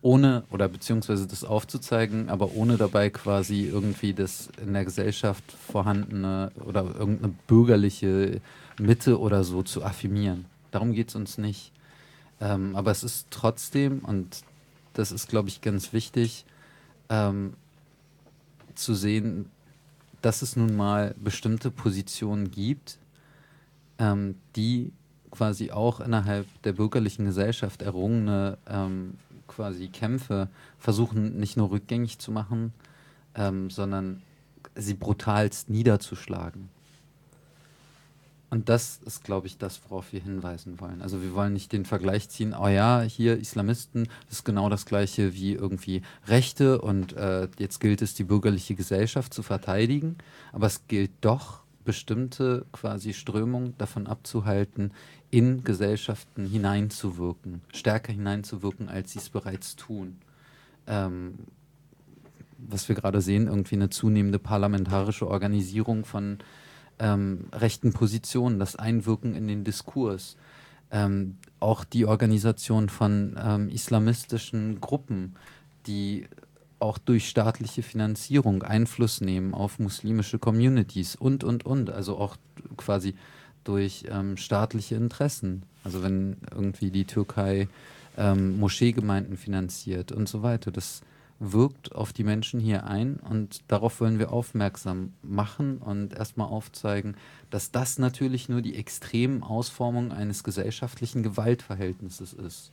[0.00, 6.52] ohne oder beziehungsweise das aufzuzeigen, aber ohne dabei quasi irgendwie das in der Gesellschaft vorhandene
[6.64, 8.40] oder irgendeine bürgerliche
[8.78, 10.46] Mitte oder so zu affirmieren.
[10.70, 11.72] Darum geht es uns nicht.
[12.40, 14.42] Ähm, aber es ist trotzdem, und
[14.92, 16.44] das ist, glaube ich, ganz wichtig,
[17.08, 17.54] ähm,
[18.74, 19.50] zu sehen,
[20.22, 22.98] dass es nun mal bestimmte Positionen gibt,
[23.98, 24.92] ähm, die
[25.30, 29.14] quasi auch innerhalb der bürgerlichen Gesellschaft errungene ähm,
[29.46, 32.72] quasi Kämpfe versuchen nicht nur rückgängig zu machen,
[33.34, 34.22] ähm, sondern
[34.74, 36.68] sie brutalst niederzuschlagen.
[38.50, 41.02] Und das ist, glaube ich, das, worauf wir hinweisen wollen.
[41.02, 44.86] Also wir wollen nicht den Vergleich ziehen, oh ja, hier Islamisten, das ist genau das
[44.86, 50.16] gleiche wie irgendwie Rechte und äh, jetzt gilt es, die bürgerliche Gesellschaft zu verteidigen.
[50.52, 54.92] Aber es gilt doch, bestimmte quasi Strömungen davon abzuhalten,
[55.30, 60.16] in Gesellschaften hineinzuwirken, stärker hineinzuwirken, als sie es bereits tun.
[60.86, 61.34] Ähm,
[62.58, 66.38] was wir gerade sehen, irgendwie eine zunehmende parlamentarische Organisierung von
[66.98, 70.36] ähm, rechten Positionen, das Einwirken in den Diskurs,
[70.90, 75.36] ähm, auch die Organisation von ähm, islamistischen Gruppen,
[75.86, 76.26] die
[76.80, 81.90] auch durch staatliche Finanzierung Einfluss nehmen auf muslimische Communities und, und, und.
[81.90, 82.36] Also auch
[82.76, 83.14] quasi
[83.68, 85.62] durch ähm, staatliche Interessen.
[85.84, 87.68] Also wenn irgendwie die Türkei
[88.18, 90.70] ähm, Moscheegemeinden finanziert und so weiter.
[90.72, 91.02] Das
[91.38, 97.16] wirkt auf die Menschen hier ein und darauf wollen wir aufmerksam machen und erstmal aufzeigen,
[97.50, 102.72] dass das natürlich nur die extremen Ausformungen eines gesellschaftlichen Gewaltverhältnisses ist.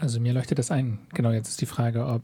[0.00, 0.98] Also mir leuchtet das ein.
[1.14, 2.22] Genau, jetzt ist die Frage, ob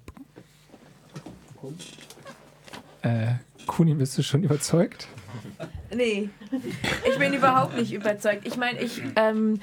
[3.03, 3.35] äh,
[3.67, 5.09] Kunin, bist du schon überzeugt?
[5.95, 6.29] Nee,
[7.09, 8.47] ich bin überhaupt nicht überzeugt.
[8.47, 9.61] Ich meine, ich ähm,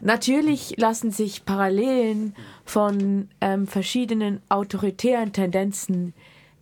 [0.00, 6.14] natürlich lassen sich Parallelen von ähm, verschiedenen autoritären Tendenzen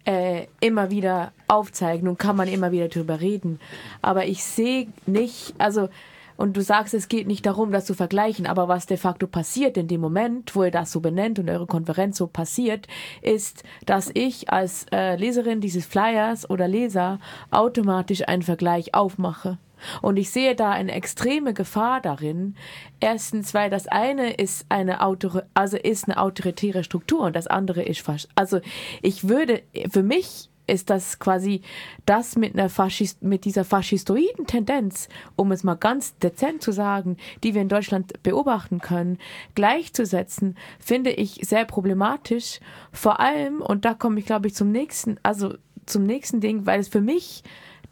[0.04, 3.60] äh, immer wieder aufzeigen und kann man immer wieder drüber reden.
[4.00, 5.88] Aber ich sehe nicht, also
[6.36, 9.76] und du sagst, es geht nicht darum, das zu vergleichen, aber was de facto passiert
[9.76, 12.86] in dem Moment, wo ihr das so benennt und eure Konferenz so passiert,
[13.20, 17.18] ist, dass ich als äh, Leserin dieses Flyers oder Leser
[17.50, 19.58] automatisch einen Vergleich aufmache.
[20.00, 22.54] Und ich sehe da eine extreme Gefahr darin.
[23.00, 27.82] Erstens, weil das eine ist eine Autor also ist eine autoritäre Struktur und das andere
[27.82, 28.28] ist fast.
[28.34, 28.60] Also
[29.02, 31.62] ich würde für mich ist das quasi
[32.06, 37.16] das mit einer Faschist, mit dieser faschistoiden Tendenz, um es mal ganz dezent zu sagen,
[37.42, 39.18] die wir in Deutschland beobachten können,
[39.54, 42.60] gleichzusetzen, finde ich sehr problematisch.
[42.92, 45.54] Vor allem, und da komme ich glaube ich zum nächsten, also
[45.86, 47.42] zum nächsten Ding, weil es für mich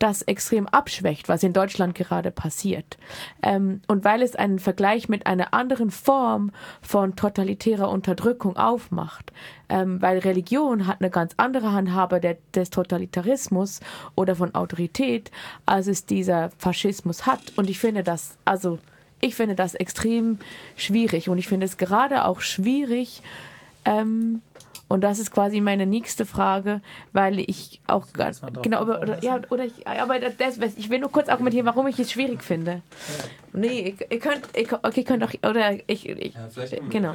[0.01, 2.99] das extrem abschwächt, was in Deutschland gerade passiert.
[3.43, 6.51] Ähm, und weil es einen Vergleich mit einer anderen Form
[6.83, 9.33] von totalitärer Unterdrückung aufmacht.
[9.69, 13.81] Ähm, weil Religion hat eine ganz andere Handhabe der, des Totalitarismus
[14.17, 15.31] oder von Autorität,
[15.67, 17.53] als es dieser Faschismus hat.
[17.57, 18.79] Und ich finde das, also
[19.21, 20.39] ich finde das extrem
[20.77, 21.29] schwierig.
[21.29, 23.23] Und ich finde es gerade auch schwierig,
[23.85, 24.41] ähm,
[24.91, 26.81] und das ist quasi meine nächste Frage,
[27.13, 28.09] weil ich auch
[28.61, 31.97] genau oder, oder, ja oder ich aber das, ich will nur kurz argumentieren, warum ich
[32.01, 32.83] es schwierig finde.
[33.53, 36.49] Nee, ihr, könnt ihr, okay, könnt auch oder ich, ich ja,
[36.89, 37.15] genau.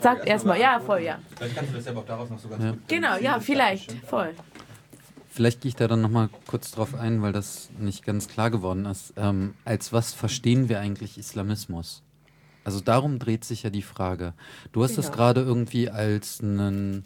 [0.00, 1.18] Sagt erstmal, ja, voll, ja.
[1.36, 2.70] Vielleicht kannst du das ja auch daraus noch so ganz ja.
[2.70, 2.80] gut.
[2.86, 4.30] Genau, ja, vielleicht, voll.
[5.28, 8.86] Vielleicht gehe ich da dann nochmal kurz drauf ein, weil das nicht ganz klar geworden
[8.86, 9.14] ist.
[9.16, 12.04] Ähm, als was verstehen wir eigentlich Islamismus?
[12.62, 14.32] Also darum dreht sich ja die Frage.
[14.70, 15.02] Du hast genau.
[15.02, 17.04] das gerade irgendwie als einen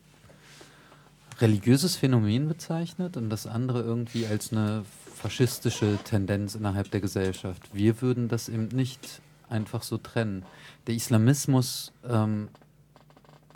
[1.40, 7.62] religiöses Phänomen bezeichnet und das andere irgendwie als eine faschistische Tendenz innerhalb der Gesellschaft.
[7.72, 10.44] Wir würden das eben nicht einfach so trennen.
[10.86, 12.48] Der Islamismus, ähm,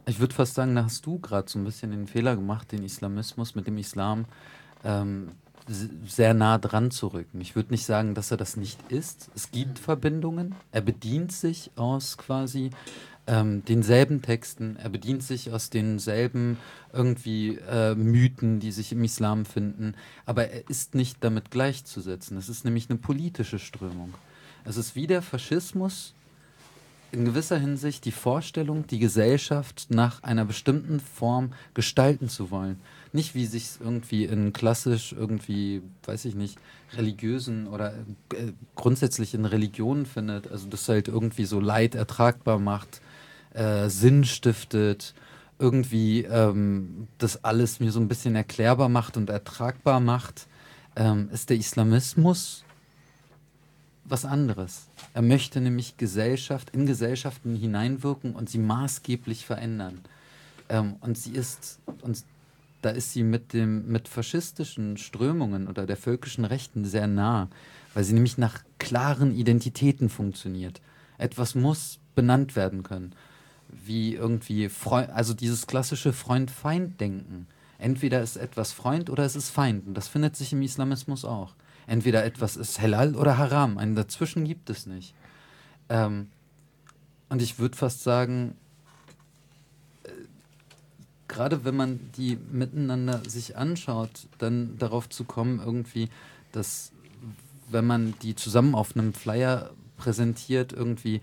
[0.07, 2.85] ich würde fast sagen, da hast du gerade so ein bisschen den Fehler gemacht, den
[2.85, 4.27] Islamismus mit dem Islam
[4.85, 5.29] ähm,
[6.07, 7.41] sehr nah dran zu rücken.
[7.41, 9.31] Ich würde nicht sagen, dass er das nicht ist.
[9.35, 10.55] Es gibt Verbindungen.
[10.73, 12.71] Er bedient sich aus quasi
[13.27, 16.59] ähm, denselben Texten, er bedient sich aus denselben
[16.93, 19.95] irgendwie äh, Mythen, die sich im Islam finden,
[20.27, 22.37] aber er ist nicht damit gleichzusetzen.
[22.37, 24.15] Es ist nämlich eine politische Strömung.
[24.65, 26.15] Es ist wie der Faschismus
[27.13, 32.81] in gewisser Hinsicht die Vorstellung, die Gesellschaft nach einer bestimmten Form gestalten zu wollen.
[33.13, 36.59] Nicht wie sich irgendwie in klassisch irgendwie, weiß ich nicht,
[36.95, 37.95] religiösen oder
[38.33, 40.51] äh, grundsätzlich in Religionen findet.
[40.51, 43.01] Also das halt irgendwie so Leid ertragbar macht,
[43.55, 45.15] äh, Sinn stiftet,
[45.59, 50.47] irgendwie ähm, das alles mir so ein bisschen erklärbar macht und ertragbar macht,
[50.97, 52.65] ähm, ist der Islamismus
[54.05, 54.89] was anderes.
[55.15, 60.01] Er möchte nämlich Gesellschaft in Gesellschaften hineinwirken und sie maßgeblich verändern.
[60.69, 62.23] Ähm, und sie ist, und
[62.83, 67.49] da ist sie mit dem mit faschistischen Strömungen oder der völkischen Rechten sehr nah,
[67.95, 70.83] weil sie nämlich nach klaren Identitäten funktioniert.
[71.17, 73.15] Etwas muss benannt werden können,
[73.85, 77.47] wie irgendwie Freund, also dieses klassische Freund-Feind-Denken.
[77.79, 79.87] Entweder ist etwas Freund oder es ist Feind.
[79.87, 81.55] Und das findet sich im Islamismus auch.
[81.87, 83.79] Entweder etwas ist Halal oder Haram.
[83.79, 85.15] Einen dazwischen gibt es nicht.
[85.89, 86.29] Ähm,
[87.29, 88.57] und ich würde fast sagen,
[90.05, 90.11] äh,
[91.29, 96.09] gerade wenn man die miteinander sich anschaut, dann darauf zu kommen, irgendwie,
[96.53, 96.93] dass
[97.69, 101.21] wenn man die zusammen auf einem Flyer präsentiert, irgendwie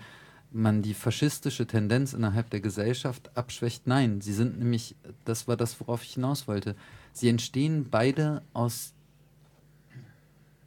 [0.52, 3.88] man die faschistische Tendenz innerhalb der Gesellschaft abschwächt.
[3.88, 6.76] Nein, sie sind nämlich, das war das, worauf ich hinaus wollte,
[7.14, 8.94] sie entstehen beide aus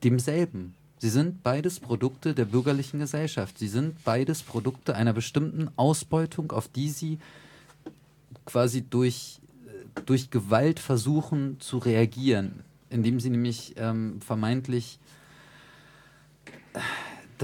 [0.02, 0.74] demselben.
[0.98, 3.58] Sie sind beides Produkte der bürgerlichen Gesellschaft.
[3.58, 7.18] Sie sind beides Produkte einer bestimmten Ausbeutung, auf die sie
[8.46, 14.98] quasi durch, äh, durch Gewalt versuchen zu reagieren, indem sie nämlich ähm, vermeintlich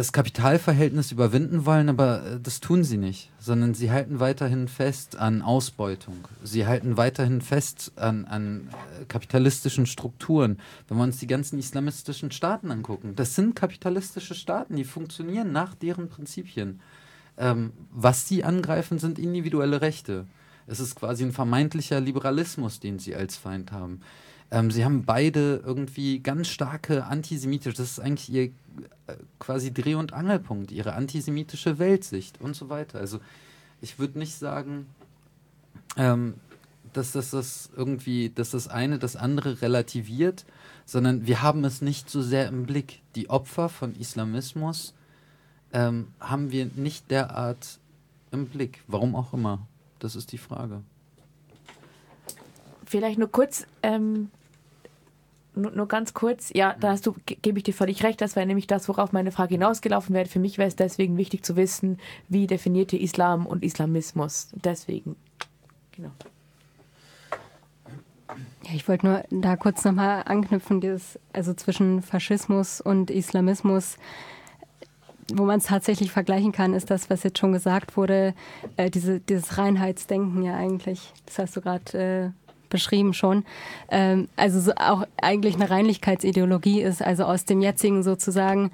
[0.01, 5.17] das Kapitalverhältnis überwinden wollen, aber äh, das tun sie nicht, sondern sie halten weiterhin fest
[5.17, 6.27] an Ausbeutung.
[6.43, 10.59] Sie halten weiterhin fest an, an äh, kapitalistischen Strukturen.
[10.89, 15.75] Wenn wir uns die ganzen islamistischen Staaten angucken, das sind kapitalistische Staaten, die funktionieren nach
[15.75, 16.81] deren Prinzipien.
[17.37, 20.25] Ähm, was sie angreifen, sind individuelle Rechte.
[20.67, 24.01] Es ist quasi ein vermeintlicher Liberalismus, den sie als Feind haben.
[24.51, 28.51] Ähm, sie haben beide irgendwie ganz starke antisemitische, das ist eigentlich ihr äh,
[29.39, 32.99] quasi Dreh- und Angelpunkt, ihre antisemitische Weltsicht und so weiter.
[32.99, 33.21] Also
[33.81, 34.87] ich würde nicht sagen,
[35.97, 36.35] ähm,
[36.93, 40.45] dass das, das irgendwie, dass das eine das andere relativiert,
[40.85, 43.01] sondern wir haben es nicht so sehr im Blick.
[43.15, 44.95] Die Opfer von Islamismus
[45.73, 47.79] ähm, haben wir nicht derart
[48.33, 48.83] im Blick.
[48.89, 49.67] Warum auch immer.
[50.01, 50.83] Das ist die Frage.
[52.85, 54.31] Vielleicht nur kurz, ähm,
[55.55, 58.47] nur, nur, ganz kurz, ja, da hast du, gebe ich dir völlig recht, das wäre
[58.47, 60.27] nämlich das, worauf meine Frage hinausgelaufen wäre.
[60.27, 64.51] Für mich wäre es deswegen wichtig zu wissen, wie definiert ihr Islam und Islamismus.
[64.55, 65.17] Deswegen,
[65.93, 66.11] genau.
[68.65, 73.97] Ja, ich wollte nur da kurz nochmal anknüpfen, dieses, also zwischen Faschismus und Islamismus,
[75.35, 78.35] wo man es tatsächlich vergleichen kann, ist das, was jetzt schon gesagt wurde,
[78.77, 81.13] äh, diese, dieses Reinheitsdenken ja eigentlich.
[81.27, 82.31] Das hast du gerade äh,
[82.71, 83.45] beschrieben schon.
[83.91, 88.71] Ähm, also so auch eigentlich eine Reinlichkeitsideologie ist, also aus dem jetzigen sozusagen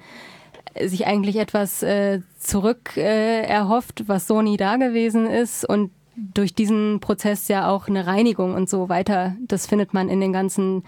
[0.73, 5.91] äh, sich eigentlich etwas äh, zurück äh, erhofft, was so nie da gewesen ist und
[6.17, 9.35] durch diesen Prozess ja auch eine Reinigung und so weiter.
[9.47, 10.83] Das findet man in den ganzen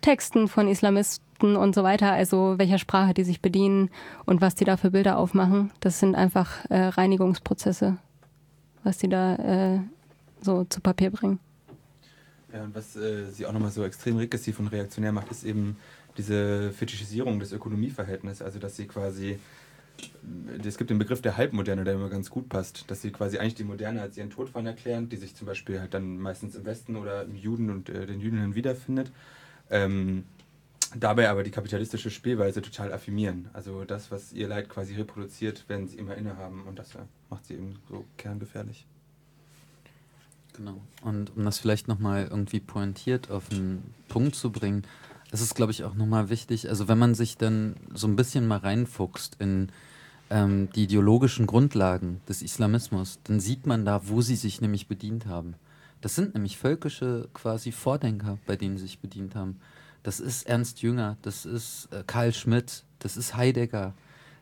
[0.00, 3.90] Texten von Islamisten und so weiter, also welcher Sprache die sich bedienen
[4.24, 5.70] und was die da für Bilder aufmachen.
[5.80, 7.98] Das sind einfach äh, Reinigungsprozesse,
[8.82, 9.80] was die da äh,
[10.40, 11.38] so zu Papier bringen.
[12.52, 15.76] Ja, und was äh, sie auch nochmal so extrem regressiv und reaktionär macht, ist eben
[16.16, 18.42] diese Fetischisierung des Ökonomieverhältnisses.
[18.42, 19.38] Also, dass sie quasi,
[20.00, 23.38] äh, es gibt den Begriff der Halbmoderne, der immer ganz gut passt, dass sie quasi
[23.38, 26.64] eigentlich die Moderne als ihren Todfall erklären, die sich zum Beispiel halt dann meistens im
[26.64, 29.12] Westen oder im Juden und äh, den Jüdinnen wiederfindet.
[29.70, 30.24] Ähm,
[30.96, 33.48] dabei aber die kapitalistische Spielweise total affirmieren.
[33.52, 36.90] Also das, was ihr Leid quasi reproduziert, werden sie immer innehaben und das
[37.28, 38.86] macht sie eben so kerngefährlich.
[40.60, 40.78] Genau.
[41.00, 44.82] Und um das vielleicht nochmal irgendwie pointiert auf einen Punkt zu bringen,
[45.32, 48.46] ist es, glaube ich, auch nochmal wichtig, also wenn man sich dann so ein bisschen
[48.46, 49.70] mal reinfuchst in
[50.28, 55.24] ähm, die ideologischen Grundlagen des Islamismus, dann sieht man da, wo sie sich nämlich bedient
[55.24, 55.54] haben.
[56.02, 59.60] Das sind nämlich völkische quasi Vordenker, bei denen sie sich bedient haben.
[60.02, 63.94] Das ist Ernst Jünger, das ist äh, Karl Schmidt, das ist Heidegger.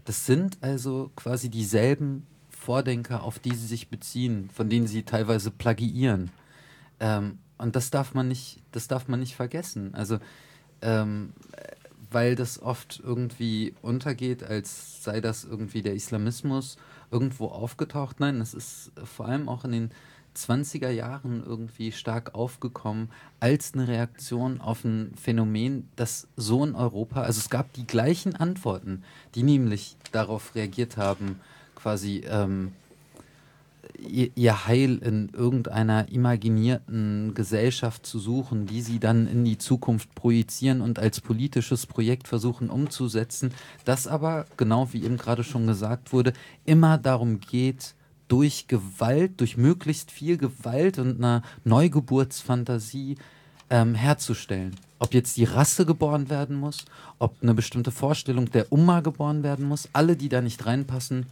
[0.04, 2.26] Das sind also quasi dieselben
[2.68, 6.30] Vordenker, auf die sie sich beziehen, von denen sie teilweise plagiieren.
[7.00, 9.94] Ähm, und das darf man nicht, das darf man nicht vergessen.
[9.94, 10.18] Also
[10.82, 11.32] ähm,
[12.10, 16.76] weil das oft irgendwie untergeht, als sei das irgendwie der Islamismus
[17.10, 18.20] irgendwo aufgetaucht.
[18.20, 19.90] Nein, das ist vor allem auch in den
[20.36, 23.08] 20er Jahren irgendwie stark aufgekommen
[23.40, 28.36] als eine Reaktion auf ein Phänomen, das so in Europa, also es gab die gleichen
[28.36, 29.04] Antworten,
[29.34, 31.40] die nämlich darauf reagiert haben,
[31.78, 32.72] quasi ähm,
[33.98, 40.80] ihr, Heil in irgendeiner imaginierten Gesellschaft zu suchen, die sie dann in die Zukunft projizieren
[40.80, 43.52] und als politisches Projekt versuchen umzusetzen,
[43.84, 46.32] das aber, genau wie eben gerade schon gesagt wurde,
[46.64, 47.94] immer darum geht,
[48.28, 53.16] durch Gewalt, durch möglichst viel Gewalt und einer Neugeburtsfantasie
[53.70, 54.76] ähm, herzustellen.
[54.98, 56.84] Ob jetzt die Rasse geboren werden muss,
[57.18, 61.26] ob eine bestimmte Vorstellung der Umma geboren werden muss, alle, die da nicht reinpassen,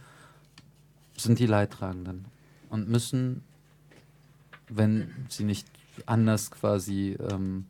[1.17, 2.25] sind die Leidtragenden
[2.69, 3.43] und müssen,
[4.69, 5.67] wenn sie nicht
[6.05, 7.65] anders quasi ähm,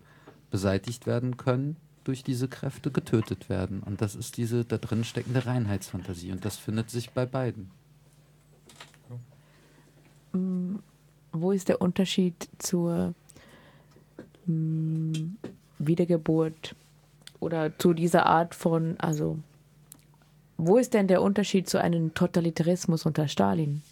[0.51, 3.83] beseitigt werden können, durch diese Kräfte getötet werden.
[3.83, 6.31] Und das ist diese da drin steckende Reinheitsfantasie.
[6.31, 7.69] Und das findet sich bei beiden.
[10.31, 10.75] Mm,
[11.31, 13.13] Wo ist der Unterschied zur
[14.45, 15.11] mm,
[15.79, 16.75] Wiedergeburt
[17.39, 19.37] oder zu dieser Art von, also
[20.57, 23.83] wo ist denn der Unterschied zu einem Totalitarismus unter Stalin?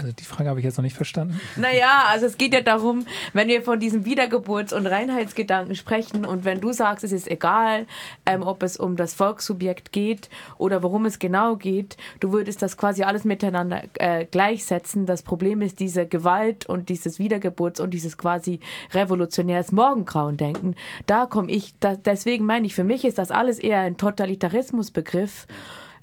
[0.00, 1.38] Also die Frage habe ich jetzt noch nicht verstanden.
[1.56, 6.46] Naja, also es geht ja darum, wenn wir von diesem Wiedergeburts- und Reinheitsgedanken sprechen und
[6.46, 7.86] wenn du sagst, es ist egal,
[8.24, 12.78] ähm, ob es um das Volkssubjekt geht oder worum es genau geht, du würdest das
[12.78, 15.04] quasi alles miteinander äh, gleichsetzen.
[15.04, 18.60] Das Problem ist diese Gewalt und dieses Wiedergeburts- und dieses quasi
[18.94, 20.76] revolutionäres Morgengrauen-Denken.
[21.06, 25.46] Da komme ich, da, deswegen meine ich, für mich ist das alles eher ein Totalitarismusbegriff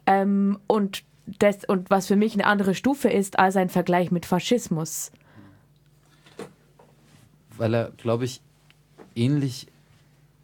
[0.06, 1.04] ähm, und
[1.40, 5.12] das, und was für mich eine andere Stufe ist als ein Vergleich mit Faschismus.
[7.58, 8.42] weil er, glaube ich,
[9.16, 9.68] ähnlich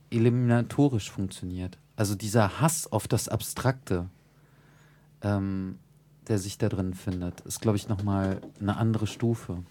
[0.09, 1.77] eliminatorisch funktioniert.
[1.95, 4.09] Also dieser Hass auf das Abstrakte,
[5.21, 5.77] ähm,
[6.27, 9.63] der sich da drin findet, ist, glaube ich, nochmal eine andere Stufe.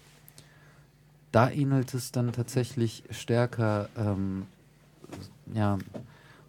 [1.31, 4.45] Da ähnelt es dann tatsächlich stärker ähm,
[5.53, 5.79] ja,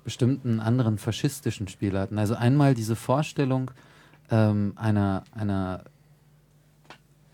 [0.05, 2.19] bestimmten anderen faschistischen Spielarten.
[2.19, 3.71] Also einmal diese Vorstellung
[4.31, 5.85] ähm, einer, einer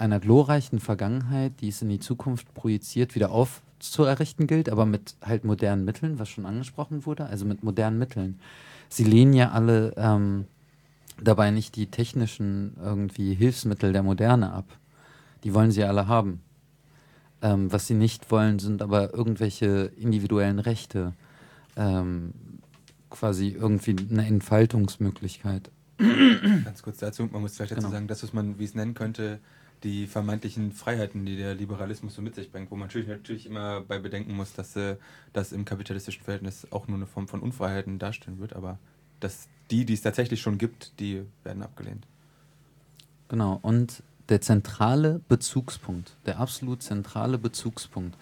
[0.01, 5.45] einer glorreichen Vergangenheit, die es in die Zukunft projiziert, wieder aufzuerrichten gilt, aber mit halt
[5.45, 8.41] modernen Mitteln, was schon angesprochen wurde, also mit modernen Mitteln.
[8.89, 10.47] Sie lehnen ja alle ähm,
[11.23, 14.65] dabei nicht die technischen irgendwie Hilfsmittel der Moderne ab.
[15.45, 16.41] Die wollen sie alle haben.
[17.43, 21.13] Ähm, was sie nicht wollen, sind aber irgendwelche individuellen Rechte.
[21.77, 22.33] Ähm,
[23.11, 25.71] quasi irgendwie eine Entfaltungsmöglichkeit.
[26.65, 27.93] Ganz kurz dazu, man muss vielleicht dazu Genau.
[27.93, 29.39] sagen, das, was man, wie es nennen könnte,
[29.83, 33.81] die vermeintlichen Freiheiten, die der Liberalismus so mit sich bringt, wo man natürlich, natürlich immer
[33.81, 34.97] bei bedenken muss, dass äh,
[35.33, 38.79] das im kapitalistischen Verhältnis auch nur eine Form von Unfreiheiten darstellen wird, aber
[39.21, 42.07] dass die, die es tatsächlich schon gibt, die werden abgelehnt.
[43.29, 48.17] Genau, und der zentrale Bezugspunkt, der absolut zentrale Bezugspunkt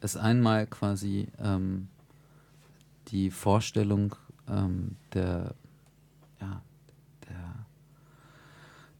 [0.00, 1.88] ist einmal quasi ähm,
[3.08, 4.14] die Vorstellung
[4.48, 5.54] ähm, der,
[6.40, 6.62] ja, der,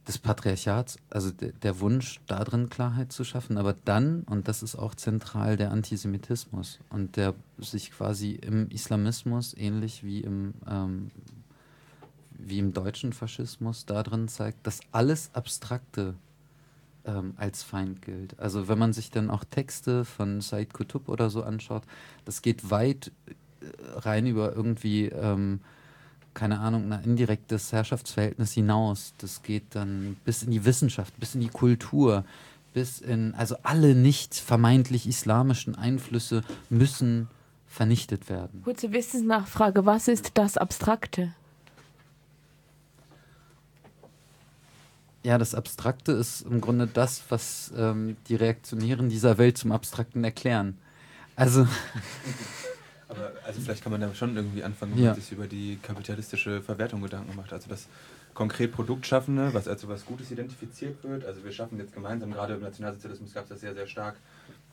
[0.09, 4.75] des Patriarchats, also de, der Wunsch, darin Klarheit zu schaffen, aber dann, und das ist
[4.75, 11.11] auch zentral, der Antisemitismus und der sich quasi im Islamismus ähnlich wie im ähm,
[12.39, 16.15] wie im deutschen Faschismus darin zeigt, dass alles Abstrakte
[17.05, 18.39] ähm, als Feind gilt.
[18.39, 21.83] Also wenn man sich dann auch Texte von Said Qutb oder so anschaut,
[22.25, 23.65] das geht weit äh,
[23.99, 25.59] rein über irgendwie, ähm,
[26.39, 29.13] keine Ahnung, ein indirektes Herrschaftsverhältnis hinaus.
[29.17, 32.23] Das geht dann bis in die Wissenschaft, bis in die Kultur,
[32.73, 37.27] bis in, also alle nicht vermeintlich islamischen Einflüsse müssen
[37.67, 38.61] vernichtet werden.
[38.63, 41.33] Kurze Wissensnachfrage, was ist das Abstrakte?
[45.23, 50.23] Ja, das Abstrakte ist im Grunde das, was ähm, die Reaktionären dieser Welt zum Abstrakten
[50.23, 50.77] erklären.
[51.35, 51.67] Also,
[53.09, 55.11] Aber also vielleicht kann man da schon irgendwie anfangen, wenn Ja.
[55.11, 57.51] man sich über die kapitalistische Verwertung Gedanken macht.
[57.51, 57.87] Also das
[58.35, 61.25] konkret Produktschaffende, was als was Gutes identifiziert wird.
[61.25, 64.15] Also wir schaffen jetzt gemeinsam, gerade im Nationalsozialismus gab es das sehr, sehr stark.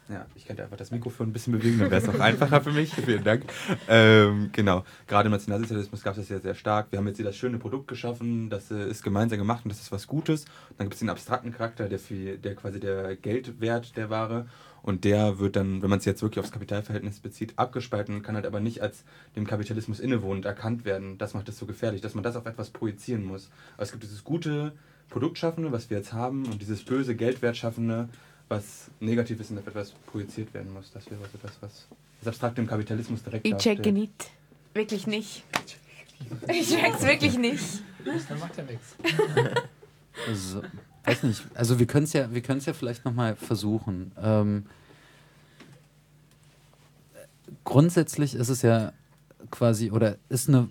[0.08, 2.70] Ja, ich könnte einfach das Mikrofon ein bisschen bewegen, dann wäre es auch einfacher für
[2.70, 2.94] mich.
[2.94, 3.42] Vielen Dank.
[3.88, 6.86] Ähm, genau, gerade im Nationalsozialismus gab es das sehr, sehr stark.
[6.92, 9.80] Wir haben jetzt hier das schöne Produkt geschaffen, das äh, ist gemeinsam gemacht und das
[9.80, 10.44] ist was Gutes.
[10.70, 14.46] Und dann gibt es den abstrakten Charakter, der, für, der quasi der Geldwert der Ware.
[14.86, 18.46] Und der wird dann, wenn man es jetzt wirklich aufs Kapitalverhältnis bezieht, abgespalten kann halt
[18.46, 19.02] aber nicht als
[19.34, 21.18] dem Kapitalismus innewohnend erkannt werden.
[21.18, 23.50] Das macht es so gefährlich, dass man das auf etwas projizieren muss.
[23.74, 24.72] Aber es gibt dieses gute
[25.10, 28.08] Produktschaffende, was wir jetzt haben, und dieses böse Geldwertschaffende,
[28.48, 30.92] was negativ ist und auf etwas projiziert werden muss.
[30.92, 31.88] Das wäre also das, was
[32.20, 33.96] das Abstrakte im Kapitalismus direkt Ich checke darstellt.
[33.96, 34.30] nicht.
[34.72, 35.42] Wirklich nicht.
[36.48, 37.82] Ich check's wirklich nicht.
[38.28, 38.94] Dann macht ja nichts.
[40.28, 40.62] also
[41.06, 41.44] weiß nicht.
[41.54, 44.12] Also wir können es ja, wir können es ja vielleicht noch mal versuchen.
[44.20, 44.66] Ähm,
[47.64, 48.92] grundsätzlich ist es ja
[49.50, 50.68] quasi oder ist eine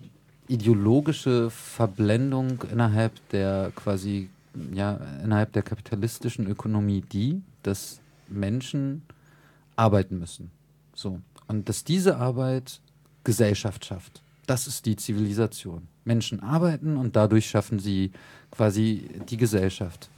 [0.48, 4.28] ideologische Verblendung innerhalb der quasi,
[4.72, 9.02] ja, innerhalb der kapitalistischen Ökonomie die, dass Menschen
[9.74, 10.50] arbeiten müssen.
[10.94, 11.20] So.
[11.48, 12.80] Und dass diese Arbeit
[13.24, 14.22] Gesellschaft schafft.
[14.46, 15.88] Das ist die Zivilisation.
[16.04, 18.12] Menschen arbeiten und dadurch schaffen sie
[18.52, 20.08] quasi die Gesellschaft.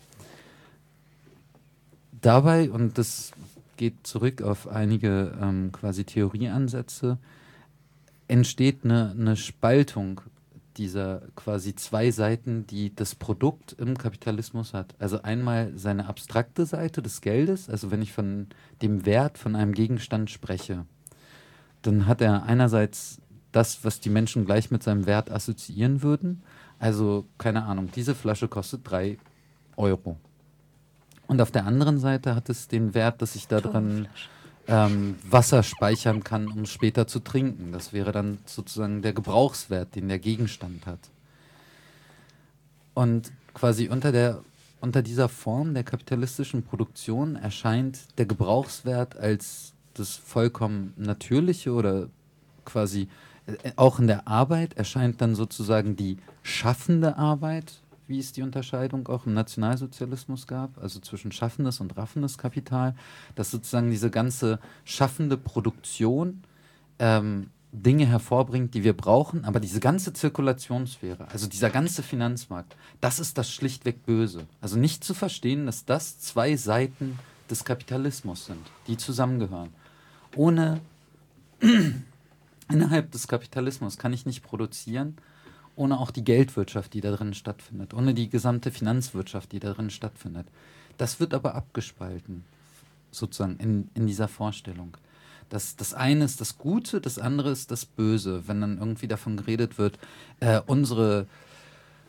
[2.21, 3.33] Dabei, und das
[3.77, 7.19] geht zurück auf einige ähm, quasi Theorieansätze,
[8.27, 10.21] entsteht eine, eine Spaltung
[10.77, 14.95] dieser quasi zwei Seiten, die das Produkt im Kapitalismus hat.
[14.99, 18.47] Also einmal seine abstrakte Seite des Geldes, also wenn ich von
[18.81, 20.87] dem Wert von einem Gegenstand spreche,
[21.83, 23.21] dann hat er einerseits
[23.53, 26.43] das, was die Menschen gleich mit seinem Wert assoziieren würden.
[26.79, 29.19] Also, keine Ahnung, diese Flasche kostet drei
[29.77, 30.17] Euro.
[31.29, 34.09] Und auf der anderen Seite hat es den Wert, dass ich da dran
[34.67, 37.71] ähm, Wasser speichern kann, um später zu trinken.
[37.71, 40.99] Das wäre dann sozusagen der Gebrauchswert, den der Gegenstand hat.
[42.95, 44.43] Und quasi unter, der,
[44.81, 52.09] unter dieser Form der kapitalistischen Produktion erscheint der Gebrauchswert als das vollkommen natürliche oder
[52.65, 53.09] quasi
[53.47, 59.07] äh, auch in der Arbeit erscheint dann sozusagen die schaffende Arbeit wie es die Unterscheidung
[59.09, 62.95] auch im Nationalsozialismus gab, also zwischen schaffendes und raffendes Kapital,
[63.35, 66.43] dass sozusagen diese ganze schaffende Produktion
[66.99, 73.21] ähm, Dinge hervorbringt, die wir brauchen, aber diese ganze Zirkulationssphäre, also dieser ganze Finanzmarkt, das
[73.21, 74.47] ist das schlichtweg Böse.
[74.63, 77.19] Also nicht zu verstehen, dass das zwei Seiten
[77.51, 79.69] des Kapitalismus sind, die zusammengehören.
[80.35, 80.81] Ohne
[82.71, 85.17] innerhalb des Kapitalismus kann ich nicht produzieren
[85.79, 89.91] ohne auch die Geldwirtschaft, die da drin stattfindet, ohne die gesamte Finanzwirtschaft, die da drin
[89.91, 90.47] stattfindet.
[90.97, 92.45] Das wird aber abgespalten,
[93.11, 94.97] sozusagen in, in dieser Vorstellung.
[95.49, 98.43] Das, das eine ist das Gute, das andere ist das Böse.
[98.47, 99.99] Wenn dann irgendwie davon geredet wird,
[100.41, 101.27] äh, unsere,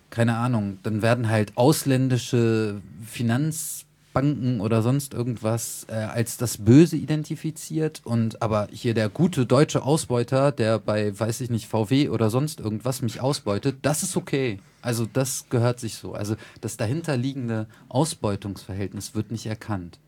[0.10, 6.98] keine Ahnung, dann werden halt ausländische Finanz Banken oder sonst irgendwas äh, als das Böse
[6.98, 12.30] identifiziert und aber hier der gute deutsche Ausbeuter, der bei, weiß ich nicht, VW oder
[12.30, 14.60] sonst irgendwas mich ausbeutet, das ist okay.
[14.82, 16.14] Also das gehört sich so.
[16.14, 20.00] Also das dahinterliegende Ausbeutungsverhältnis wird nicht erkannt.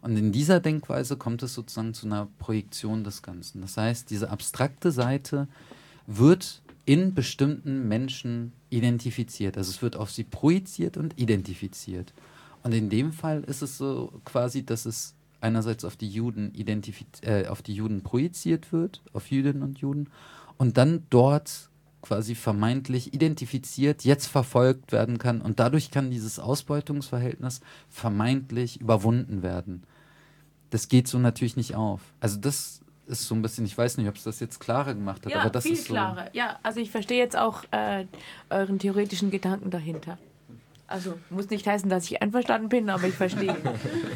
[0.00, 3.62] Und in dieser Denkweise kommt es sozusagen zu einer Projektion des Ganzen.
[3.62, 5.48] Das heißt, diese abstrakte Seite
[6.06, 9.56] wird in bestimmten Menschen identifiziert.
[9.56, 12.12] Also es wird auf sie projiziert und identifiziert.
[12.64, 16.52] Und in dem Fall ist es so quasi, dass es einerseits auf die Juden
[17.22, 20.08] äh, auf die Juden projiziert wird, auf Jüdinnen und Juden,
[20.56, 21.68] und dann dort
[22.00, 29.84] quasi vermeintlich identifiziert, jetzt verfolgt werden kann und dadurch kann dieses Ausbeutungsverhältnis vermeintlich überwunden werden.
[30.70, 32.00] Das geht so natürlich nicht auf.
[32.20, 35.24] Also das ist so ein bisschen, ich weiß nicht, ob es das jetzt klarer gemacht
[35.24, 35.94] hat, ja, aber das viel ist so.
[35.94, 36.28] klarer.
[36.34, 38.06] Ja, also ich verstehe jetzt auch äh,
[38.50, 40.18] euren theoretischen Gedanken dahinter.
[40.86, 43.56] Also muss nicht heißen, dass ich einverstanden bin, aber ich verstehe.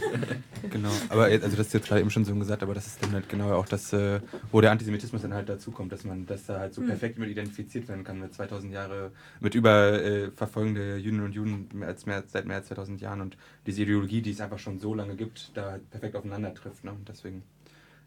[0.71, 3.13] genau, aber also das ist jetzt gerade eben schon so gesagt, aber das ist dann
[3.13, 4.21] halt genau auch das, äh,
[4.53, 6.89] wo der Antisemitismus dann halt dazukommt, dass man das da halt so mhm.
[6.89, 11.69] perfekt mit identifiziert werden kann mit 2000 Jahre, mit über äh, verfolgende Jüdinnen und Juden
[11.73, 14.79] mehr als mehr, seit mehr als 2000 Jahren und diese Ideologie, die es einfach schon
[14.79, 16.85] so lange gibt, da halt perfekt aufeinander trifft.
[16.85, 16.91] Ne?
[16.91, 17.43] Und deswegen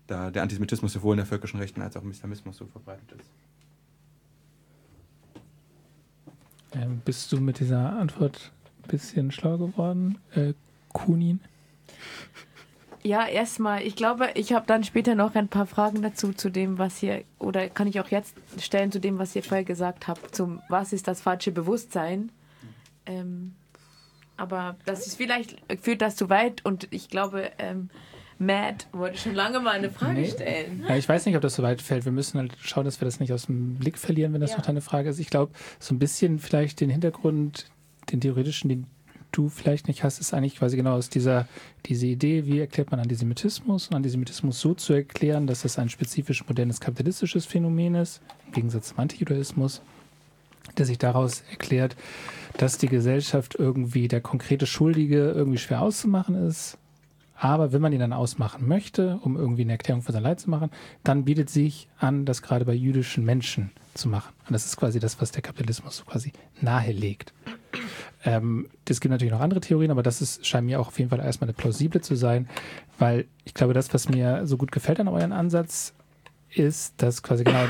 [0.05, 3.30] da der Antisemitismus sowohl in der völkischen Rechten als auch im Islamismus so verbreitet ist.
[6.74, 8.52] Ähm, bist du mit dieser Antwort
[8.88, 10.54] bisschen schlau geworden, äh,
[10.94, 11.40] Kunin?
[13.04, 16.78] Ja, erstmal, ich glaube, ich habe dann später noch ein paar Fragen dazu, zu dem,
[16.78, 20.36] was hier, oder kann ich auch jetzt stellen, zu dem, was ihr vorher gesagt habt,
[20.36, 22.32] zum, was ist das falsche Bewusstsein?
[23.08, 23.56] Ähm,
[24.38, 27.90] aber das ist vielleicht, führt das zu weit und ich glaube, ähm,
[28.42, 30.30] Matt wollte schon lange mal eine Frage nee.
[30.30, 30.84] stellen.
[30.88, 32.06] Ja, ich weiß nicht, ob das so weit fällt.
[32.06, 34.58] Wir müssen halt schauen, dass wir das nicht aus dem Blick verlieren, wenn das ja.
[34.58, 35.20] noch deine Frage ist.
[35.20, 37.70] Ich glaube, so ein bisschen vielleicht den Hintergrund
[38.12, 38.88] den theoretischen, den
[39.32, 41.48] du vielleicht nicht hast, ist eigentlich quasi genau aus dieser
[41.86, 46.46] diese Idee, wie erklärt man Antisemitismus und Antisemitismus so zu erklären, dass es ein spezifisch
[46.48, 49.82] modernes kapitalistisches Phänomen ist, im Gegensatz zum Antijudaismus,
[50.78, 51.96] der sich daraus erklärt,
[52.58, 56.78] dass die Gesellschaft irgendwie der konkrete Schuldige irgendwie schwer auszumachen ist.
[57.44, 60.48] Aber wenn man ihn dann ausmachen möchte, um irgendwie eine Erklärung für sein Leid zu
[60.48, 60.70] machen,
[61.04, 64.32] dann bietet sich an, das gerade bei jüdischen Menschen zu machen.
[64.46, 67.34] Und das ist quasi das, was der Kapitalismus quasi nahelegt.
[68.26, 71.10] Ähm, es gibt natürlich noch andere Theorien, aber das ist, scheint mir auch auf jeden
[71.10, 72.48] Fall erstmal eine plausible zu sein,
[73.00, 75.96] weil ich glaube, das, was mir so gut gefällt an euren Ansatz,
[76.52, 77.66] ist, dass quasi genau,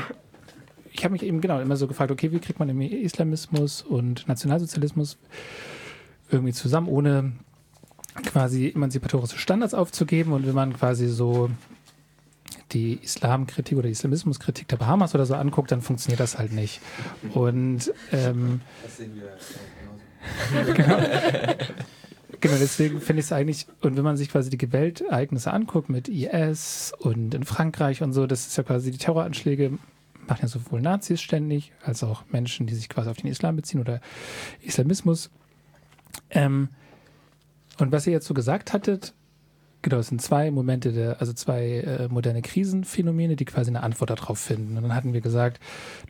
[0.92, 5.16] ich habe mich eben genau immer so gefragt, okay, wie kriegt man Islamismus und Nationalsozialismus
[6.30, 7.32] irgendwie zusammen, ohne
[8.26, 11.50] quasi emanzipatorische Standards aufzugeben und wenn man quasi so
[12.72, 16.80] die Islamkritik oder Islamismuskritik der Bahamas oder so anguckt, dann funktioniert das halt nicht.
[17.34, 19.32] Und ähm, das sehen wir
[20.74, 20.98] genau.
[22.40, 26.08] genau, deswegen finde ich es eigentlich, und wenn man sich quasi die Weltereignisse anguckt mit
[26.08, 29.78] IS und in Frankreich und so, das ist ja quasi die Terroranschläge
[30.26, 33.80] machen ja sowohl Nazis ständig, als auch Menschen, die sich quasi auf den Islam beziehen
[33.80, 34.00] oder
[34.60, 35.30] Islamismus.
[36.30, 36.68] Ähm,
[37.82, 39.14] und was ihr jetzt so gesagt hattet,
[39.82, 44.10] genau, es sind zwei Momente, der, also zwei äh, moderne Krisenphänomene, die quasi eine Antwort
[44.10, 44.76] darauf finden.
[44.76, 45.60] Und dann hatten wir gesagt,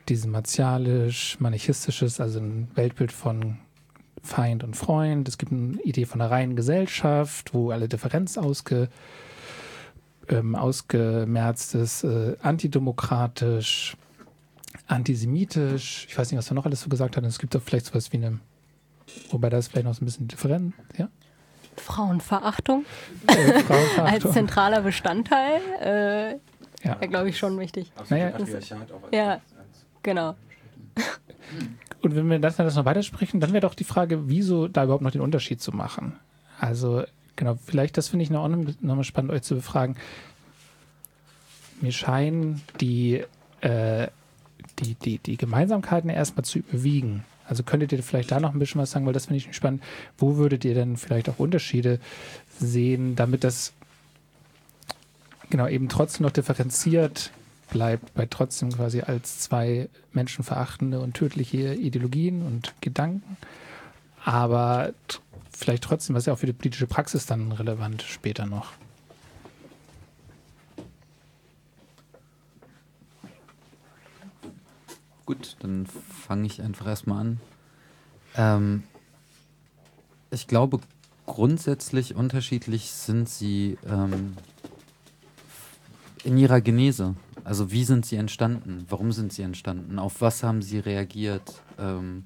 [0.08, 3.58] diesen martialisch-manichistisches, also ein Weltbild von
[4.22, 5.26] Feind und Freund.
[5.26, 8.88] Es gibt eine Idee von einer reinen Gesellschaft, wo alle Differenz ausge,
[10.28, 13.96] ähm, ausgemerzt ist, äh, antidemokratisch,
[14.86, 16.06] antisemitisch.
[16.08, 17.24] Ich weiß nicht, was er noch alles so gesagt hat.
[17.24, 18.38] Es gibt doch vielleicht sowas wie eine,
[19.30, 21.08] wobei das vielleicht noch so ein bisschen different, ja?
[21.76, 22.84] Frauenverachtung,
[23.26, 24.06] äh, Frauenverachtung.
[24.06, 25.60] als zentraler Bestandteil.
[25.80, 26.38] Äh,
[26.86, 27.92] ja, glaube ich, schon wichtig.
[28.08, 28.32] Naja,
[29.12, 29.40] ja,
[30.02, 30.34] genau.
[32.02, 35.02] Und wenn wir das, das noch weitersprechen, dann wäre doch die Frage, wieso da überhaupt
[35.02, 36.18] noch den Unterschied zu machen.
[36.58, 37.04] Also,
[37.36, 39.96] genau, vielleicht, das finde ich noch, noch mal spannend, euch zu befragen.
[41.80, 43.24] Mir scheinen die,
[43.60, 44.08] äh,
[44.80, 47.24] die, die, die Gemeinsamkeiten erstmal zu überwiegen.
[47.52, 49.82] Also könntet ihr vielleicht da noch ein bisschen was sagen, weil das finde ich spannend.
[50.16, 52.00] Wo würdet ihr denn vielleicht auch Unterschiede
[52.58, 53.74] sehen, damit das
[55.50, 57.30] genau eben trotzdem noch differenziert
[57.70, 63.36] bleibt, bei trotzdem quasi als zwei menschenverachtende und tödliche Ideologien und Gedanken,
[64.24, 64.94] aber
[65.50, 68.72] vielleicht trotzdem, was ja auch für die politische Praxis dann relevant später noch.
[75.24, 77.40] Gut, dann fange ich einfach erstmal an.
[78.36, 78.82] Ähm,
[80.30, 80.80] ich glaube,
[81.26, 84.34] grundsätzlich unterschiedlich sind sie ähm,
[86.24, 87.14] in ihrer Genese.
[87.44, 88.86] Also wie sind sie entstanden?
[88.88, 89.98] Warum sind sie entstanden?
[89.98, 91.62] Auf was haben sie reagiert?
[91.78, 92.24] Ähm,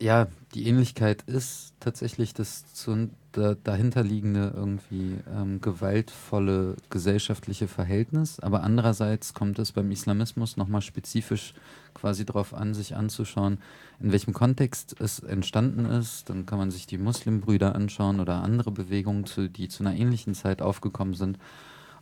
[0.00, 8.40] ja, die Ähnlichkeit ist tatsächlich das zu, da, dahinterliegende irgendwie ähm, gewaltvolle gesellschaftliche Verhältnis.
[8.40, 11.54] Aber andererseits kommt es beim Islamismus nochmal spezifisch
[11.94, 13.58] quasi darauf an, sich anzuschauen,
[14.00, 16.30] in welchem Kontext es entstanden ist.
[16.30, 19.24] Dann kann man sich die Muslimbrüder anschauen oder andere Bewegungen,
[19.56, 21.38] die zu einer ähnlichen Zeit aufgekommen sind.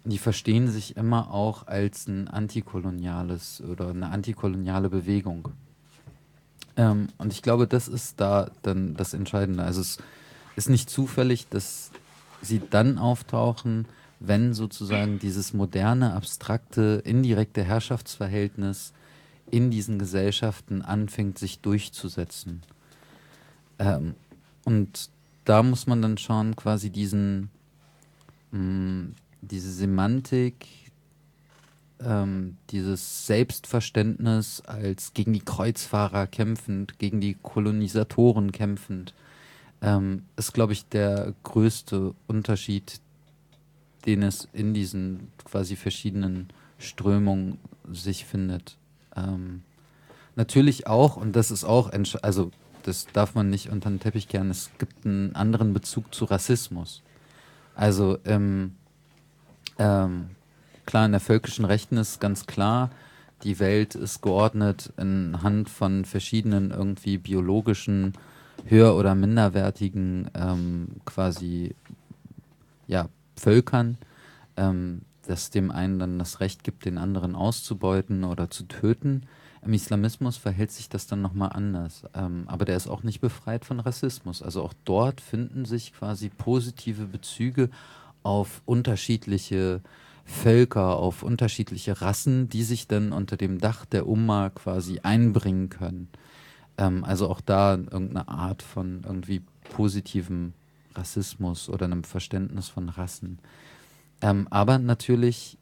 [0.05, 5.49] Und die verstehen sich immer auch als ein antikoloniales oder eine antikoloniale Bewegung.
[6.77, 9.63] Ähm, und ich glaube, das ist da dann das Entscheidende.
[9.63, 9.99] Also es
[10.57, 11.91] ist nicht zufällig, dass
[12.43, 13.87] sie dann auftauchen,
[14.21, 18.93] wenn sozusagen dieses moderne, abstrakte, indirekte Herrschaftsverhältnis
[19.51, 22.63] in diesen Gesellschaften anfängt, sich durchzusetzen.
[23.79, 24.15] Ähm,
[24.65, 25.11] und
[25.45, 27.51] da muss man dann schauen, quasi diesen,
[28.51, 30.67] mh, mm, diese Semantik,
[32.01, 39.15] ähm, dieses Selbstverständnis als gegen die Kreuzfahrer kämpfend, gegen die Kolonisatoren kämpfend,
[39.85, 43.01] ähm, ist, glaube ich, der größte Unterschied,
[44.07, 47.59] den es in diesen quasi verschiedenen Strömungen
[47.93, 48.77] sich findet.
[49.17, 49.63] Ähm,
[50.37, 51.91] natürlich auch, und das ist auch,
[52.23, 52.51] also
[52.83, 57.03] das darf man nicht unter den Teppich kehren, es gibt einen anderen Bezug zu Rassismus.
[57.75, 58.73] Also im
[59.79, 60.31] ähm,
[60.87, 62.91] Klar, in der völkischen Rechten ist ganz klar,
[63.43, 68.13] die Welt ist geordnet anhand von verschiedenen irgendwie biologischen,
[68.65, 71.75] höher- oder minderwertigen ähm, quasi
[72.87, 73.99] ja, Völkern,
[74.57, 79.23] ähm, das dem einen dann das Recht gibt, den anderen auszubeuten oder zu töten.
[79.65, 82.05] Im Islamismus verhält sich das dann nochmal anders.
[82.15, 84.43] Ähm, aber der ist auch nicht befreit von Rassismus.
[84.43, 87.71] Also auch dort finden sich quasi positive Bezüge
[88.23, 89.81] auf unterschiedliche
[90.27, 96.09] Völker, auf unterschiedliche Rassen, die sich dann unter dem Dach der Umma quasi einbringen können.
[96.79, 100.53] Ähm, also auch da irgendeine Art von irgendwie positivem
[100.95, 103.39] Rassismus oder einem Verständnis von Rassen.
[104.21, 105.59] Ähm, aber natürlich,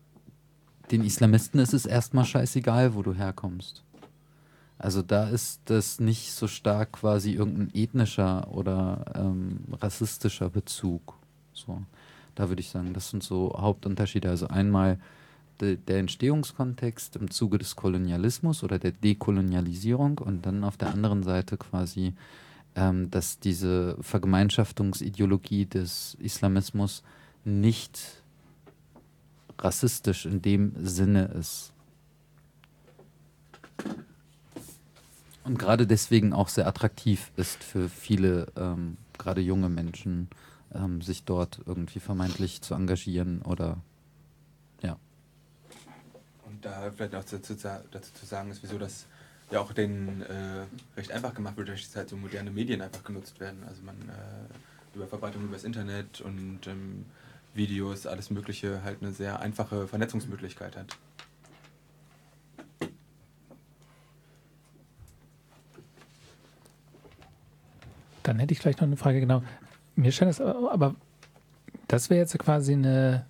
[0.91, 3.83] den Islamisten ist es erstmal scheißegal, wo du herkommst.
[4.79, 11.15] Also da ist das nicht so stark quasi irgendein ethnischer oder ähm, rassistischer Bezug.
[11.53, 11.83] So.
[12.35, 14.29] Da würde ich sagen, das sind so Hauptunterschiede.
[14.29, 14.99] Also einmal
[15.61, 21.57] der Entstehungskontext im Zuge des Kolonialismus oder der Dekolonialisierung und dann auf der anderen Seite
[21.57, 22.15] quasi,
[22.75, 27.03] ähm, dass diese Vergemeinschaftungsideologie des Islamismus
[27.45, 28.23] nicht
[29.59, 31.73] rassistisch in dem Sinne ist.
[35.45, 40.29] Und gerade deswegen auch sehr attraktiv ist für viele, ähm, gerade junge Menschen,
[40.73, 43.79] ähm, sich dort irgendwie vermeintlich zu engagieren oder
[46.63, 49.07] da vielleicht auch dazu, dazu zu sagen ist, wieso das
[49.51, 50.65] ja auch denen äh,
[50.97, 53.63] recht einfach gemacht wird, dass halt so moderne Medien einfach genutzt werden.
[53.69, 57.05] Also man äh, über Verbreitung über das Internet und ähm,
[57.55, 60.97] Videos, alles Mögliche halt eine sehr einfache Vernetzungsmöglichkeit hat.
[68.23, 69.43] Dann hätte ich gleich noch eine Frage, genau.
[69.97, 70.95] Mir scheint es aber,
[71.89, 73.27] das wäre jetzt quasi eine,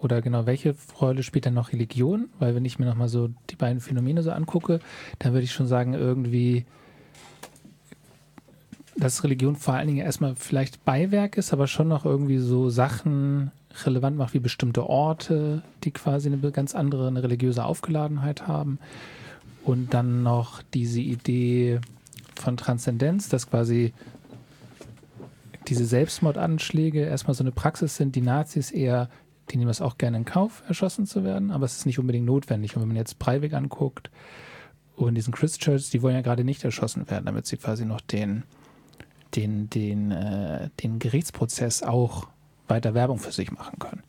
[0.00, 2.28] oder genau, welche Rolle spielt dann noch Religion?
[2.38, 4.80] Weil wenn ich mir nochmal so die beiden Phänomene so angucke,
[5.18, 6.64] dann würde ich schon sagen, irgendwie,
[8.96, 13.50] dass Religion vor allen Dingen erstmal vielleicht Beiwerk ist, aber schon noch irgendwie so Sachen
[13.84, 18.78] relevant macht, wie bestimmte Orte, die quasi eine ganz andere, eine religiöse Aufgeladenheit haben.
[19.64, 21.80] Und dann noch diese Idee
[22.34, 23.92] von Transzendenz, dass quasi
[25.68, 29.10] diese Selbstmordanschläge erstmal so eine Praxis sind, die Nazis eher,
[29.50, 32.26] die nehmen es auch gerne in Kauf, erschossen zu werden, aber es ist nicht unbedingt
[32.26, 32.76] notwendig.
[32.76, 34.10] Und wenn man jetzt Breivik anguckt
[34.96, 38.44] und diesen Christchurch, die wollen ja gerade nicht erschossen werden, damit sie quasi noch den,
[39.34, 42.28] den, den, äh, den Gerichtsprozess auch
[42.66, 44.02] weiter Werbung für sich machen können.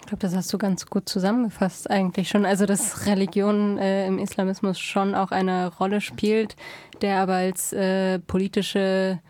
[0.00, 2.44] Ich glaube, das hast du ganz gut zusammengefasst eigentlich schon.
[2.44, 6.54] Also, dass Religion äh, im Islamismus schon auch eine Rolle spielt,
[7.00, 9.20] der aber als äh, politische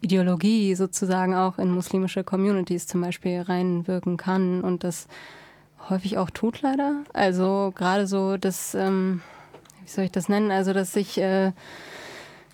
[0.00, 5.08] Ideologie sozusagen auch in muslimische Communities zum Beispiel reinwirken kann und das
[5.88, 7.04] häufig auch tut leider.
[7.12, 9.22] Also gerade so das, ähm,
[9.82, 10.50] wie soll ich das nennen?
[10.50, 11.52] Also, dass sich äh,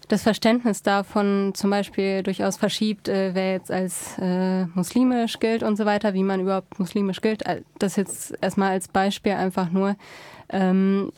[0.08, 5.76] das Verständnis davon zum Beispiel durchaus verschiebt, äh, wer jetzt als äh, muslimisch gilt und
[5.76, 7.42] so weiter, wie man überhaupt muslimisch gilt.
[7.78, 9.96] Das jetzt erstmal als Beispiel einfach nur.
[10.48, 11.12] Ähm,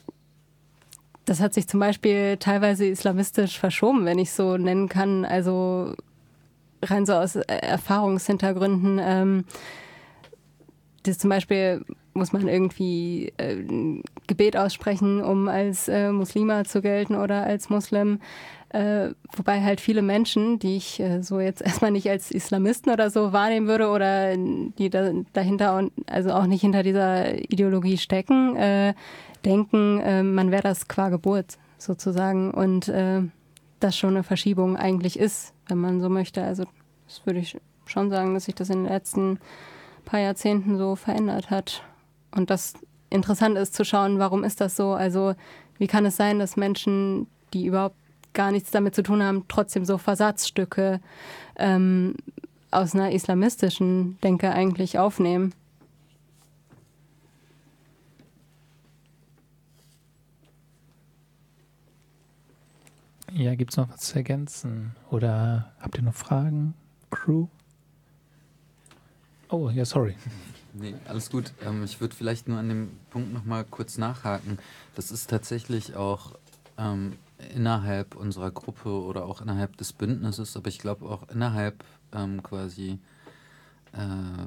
[1.26, 5.26] das hat sich zum Beispiel teilweise islamistisch verschoben, wenn ich so nennen kann.
[5.26, 5.94] Also
[6.82, 9.00] rein so aus Erfahrungshintergründen.
[9.02, 9.44] Ähm,
[11.04, 13.56] das zum Beispiel muss man irgendwie äh,
[14.26, 18.20] Gebet aussprechen, um als äh, Muslima zu gelten oder als Muslim.
[18.70, 23.08] Äh, wobei halt viele Menschen, die ich äh, so jetzt erstmal nicht als Islamisten oder
[23.10, 28.94] so wahrnehmen würde oder die da, dahinter, also auch nicht hinter dieser Ideologie stecken, äh,
[29.44, 33.22] denken, äh, man wäre das qua Geburt sozusagen und äh,
[33.80, 36.42] das schon eine Verschiebung eigentlich ist, wenn man so möchte.
[36.42, 36.64] Also
[37.06, 37.56] das würde ich
[37.86, 39.38] schon sagen, dass sich das in den letzten
[40.04, 41.82] paar Jahrzehnten so verändert hat.
[42.30, 42.74] Und das
[43.10, 44.92] interessant ist zu schauen, warum ist das so?
[44.92, 45.34] Also
[45.78, 47.96] wie kann es sein, dass Menschen, die überhaupt
[48.34, 51.00] gar nichts damit zu tun haben, trotzdem so Versatzstücke
[51.56, 52.14] ähm,
[52.70, 55.54] aus einer islamistischen Denke eigentlich aufnehmen.
[63.38, 64.96] Ja, gibt es noch was zu ergänzen?
[65.12, 66.74] Oder habt ihr noch Fragen,
[67.08, 67.46] Crew?
[69.48, 70.16] Oh, ja, sorry.
[70.74, 71.54] Nee, alles gut.
[71.64, 74.58] Ähm, ich würde vielleicht nur an dem Punkt nochmal kurz nachhaken.
[74.94, 76.34] Das ist tatsächlich auch
[76.76, 77.14] ähm,
[77.54, 81.82] innerhalb unserer Gruppe oder auch innerhalb des Bündnisses, aber ich glaube auch innerhalb
[82.12, 82.98] ähm, quasi
[83.92, 84.46] äh,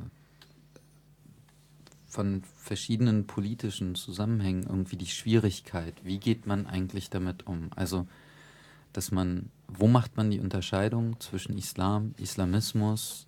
[2.08, 7.72] von verschiedenen politischen Zusammenhängen irgendwie die Schwierigkeit, wie geht man eigentlich damit um?
[7.76, 8.08] Also,
[8.94, 13.28] dass man, wo macht man die Unterscheidung zwischen Islam, Islamismus,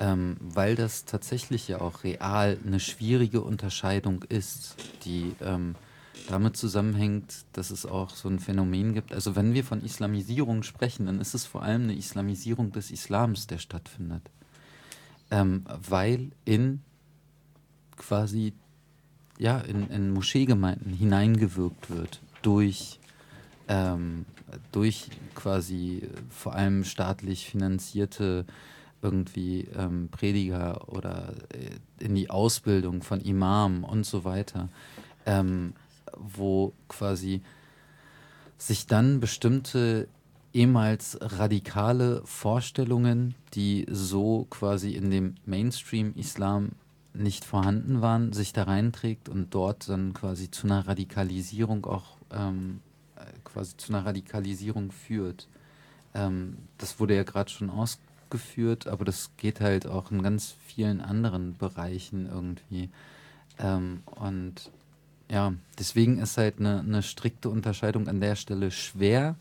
[0.00, 5.74] ähm, weil das tatsächlich ja auch real eine schwierige Unterscheidung ist, die ähm,
[6.28, 9.12] damit zusammenhängt, dass es auch so ein Phänomen gibt.
[9.12, 13.46] Also wenn wir von Islamisierung sprechen, dann ist es vor allem eine Islamisierung des Islams,
[13.46, 14.22] der stattfindet.
[15.30, 16.80] Ähm, weil in
[17.96, 18.54] quasi
[19.38, 22.98] ja, in, in Moscheegemeinden hineingewirkt wird durch,
[23.68, 24.24] ähm,
[24.72, 28.44] durch quasi vor allem staatlich finanzierte
[29.02, 34.68] irgendwie ähm, Prediger oder äh, in die Ausbildung von Imamen und so weiter.
[35.26, 35.74] Ähm,
[36.16, 37.42] wo quasi
[38.56, 40.08] sich dann bestimmte
[40.52, 46.70] ehemals radikale Vorstellungen, die so quasi in dem Mainstream-Islam
[47.14, 52.80] nicht vorhanden waren, sich da reinträgt und dort dann quasi zu einer Radikalisierung auch ähm,
[52.80, 52.87] äh,
[53.52, 55.48] quasi zu einer Radikalisierung führt.
[56.14, 61.00] Ähm, das wurde ja gerade schon ausgeführt, aber das geht halt auch in ganz vielen
[61.00, 62.90] anderen Bereichen irgendwie.
[63.58, 64.70] Ähm, und
[65.30, 69.36] ja, deswegen ist halt eine, eine strikte Unterscheidung an der Stelle schwer,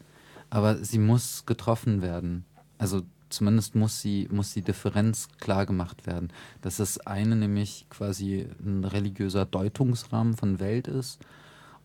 [0.49, 2.45] aber sie muss getroffen werden.
[2.78, 6.32] Also zumindest muss sie, muss die Differenz klar gemacht werden.
[6.62, 11.20] Dass das eine nämlich quasi ein religiöser Deutungsrahmen von Welt ist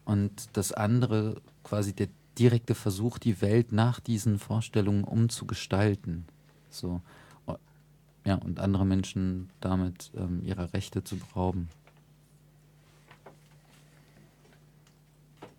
[0.04, 6.24] und das andere quasi der, direkte Versuch, die Welt nach diesen Vorstellungen umzugestalten.
[6.70, 7.02] So.
[8.24, 11.68] Ja, und andere Menschen damit ähm, ihrer Rechte zu berauben.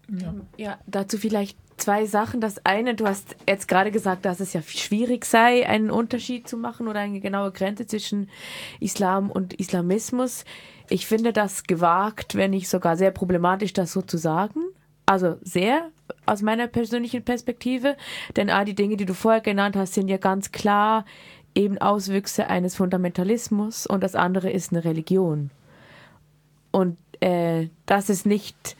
[0.09, 0.33] Ja.
[0.57, 2.39] ja, dazu vielleicht zwei Sachen.
[2.39, 6.55] Das eine, du hast jetzt gerade gesagt, dass es ja schwierig sei, einen Unterschied zu
[6.55, 8.29] machen oder eine genaue Grenze zwischen
[8.79, 10.45] Islam und Islamismus.
[10.89, 14.61] Ich finde das gewagt, wenn nicht sogar sehr problematisch, das so zu sagen.
[15.05, 15.89] Also sehr
[16.25, 17.95] aus meiner persönlichen Perspektive.
[18.35, 21.05] Denn all die Dinge, die du vorher genannt hast, sind ja ganz klar
[21.55, 25.51] eben Auswüchse eines Fundamentalismus und das andere ist eine Religion.
[26.71, 28.75] Und äh, das ist nicht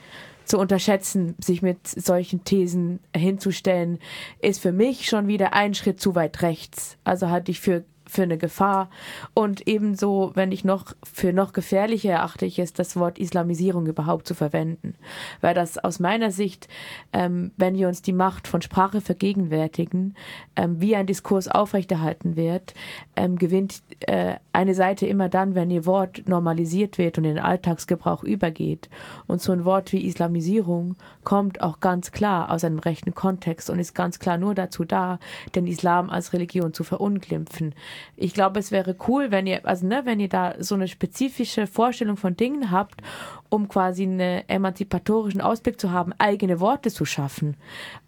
[0.45, 3.99] zu unterschätzen, sich mit solchen Thesen hinzustellen,
[4.39, 6.97] ist für mich schon wieder ein Schritt zu weit rechts.
[7.04, 7.84] Also halte ich für
[8.14, 8.89] für eine Gefahr.
[9.34, 14.28] Und ebenso, wenn ich noch für noch gefährlicher erachte ich es, das Wort Islamisierung überhaupt
[14.28, 14.95] zu verwenden.
[15.41, 16.68] Weil das aus meiner Sicht,
[17.11, 20.16] ähm, wenn wir uns die Macht von Sprache vergegenwärtigen,
[20.55, 22.74] ähm, wie ein Diskurs aufrechterhalten wird,
[23.16, 27.43] ähm, gewinnt äh, eine Seite immer dann, wenn ihr Wort normalisiert wird und in den
[27.43, 28.89] Alltagsgebrauch übergeht.
[29.26, 33.80] Und so ein Wort wie Islamisierung kommt auch ganz klar aus einem rechten Kontext und
[33.80, 35.20] ist ganz klar nur dazu da,
[35.55, 37.74] den Islam als Religion zu verunglimpfen
[38.16, 41.68] ich glaube, es wäre cool, wenn ihr, also ne, wenn ihr da so eine spezifische
[41.68, 43.01] Vorstellung von Dingen habt,
[43.49, 47.58] um quasi einen emanzipatorischen Ausblick zu haben, eigene Worte zu schaffen,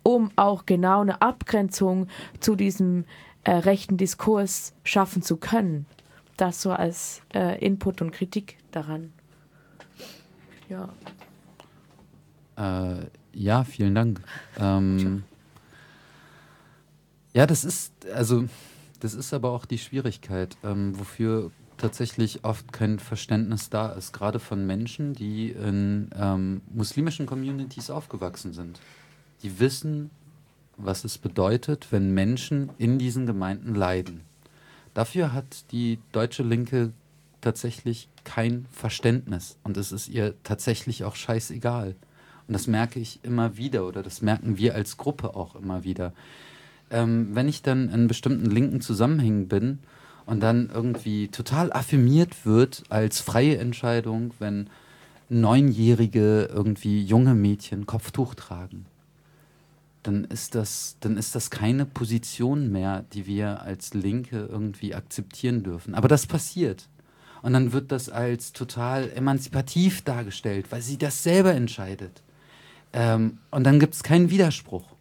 [0.04, 2.08] um auch genau eine Abgrenzung
[2.40, 3.06] zu diesem
[3.44, 5.86] äh, rechten Diskurs schaffen zu können.
[6.38, 9.14] Das so als äh, Input und Kritik daran.
[10.70, 10.90] Ja.
[12.58, 14.22] Äh, ja, vielen Dank.
[14.58, 15.24] Ähm,
[17.34, 18.46] ja, das ist, also
[19.06, 24.40] das ist aber auch die Schwierigkeit, ähm, wofür tatsächlich oft kein Verständnis da ist, gerade
[24.40, 28.80] von Menschen, die in ähm, muslimischen Communities aufgewachsen sind.
[29.44, 30.10] Die wissen,
[30.76, 34.22] was es bedeutet, wenn Menschen in diesen Gemeinden leiden.
[34.96, 36.92] Dafür hat die deutsche Linke
[37.42, 41.96] tatsächlich kein Verständnis und es ist ihr tatsächlich auch scheißegal.
[42.48, 46.12] Und das merke ich immer wieder oder das merken wir als Gruppe auch immer wieder
[46.92, 49.80] ähm, wenn ich dann in bestimmten linken Zusammenhängen bin
[50.26, 54.70] und dann irgendwie total affirmiert wird als freie Entscheidung, wenn
[55.30, 58.86] neunjährige irgendwie junge Mädchen Kopftuch tragen,
[60.04, 65.64] dann ist das, dann ist das keine Position mehr, die wir als Linke irgendwie akzeptieren
[65.64, 65.96] dürfen.
[65.96, 66.88] Aber das passiert.
[67.42, 72.24] Und dann wird das als total emanzipativ dargestellt, weil sie das selber entscheidet.
[72.94, 74.95] Ähm, und dann gibt es keinen Widerspruch.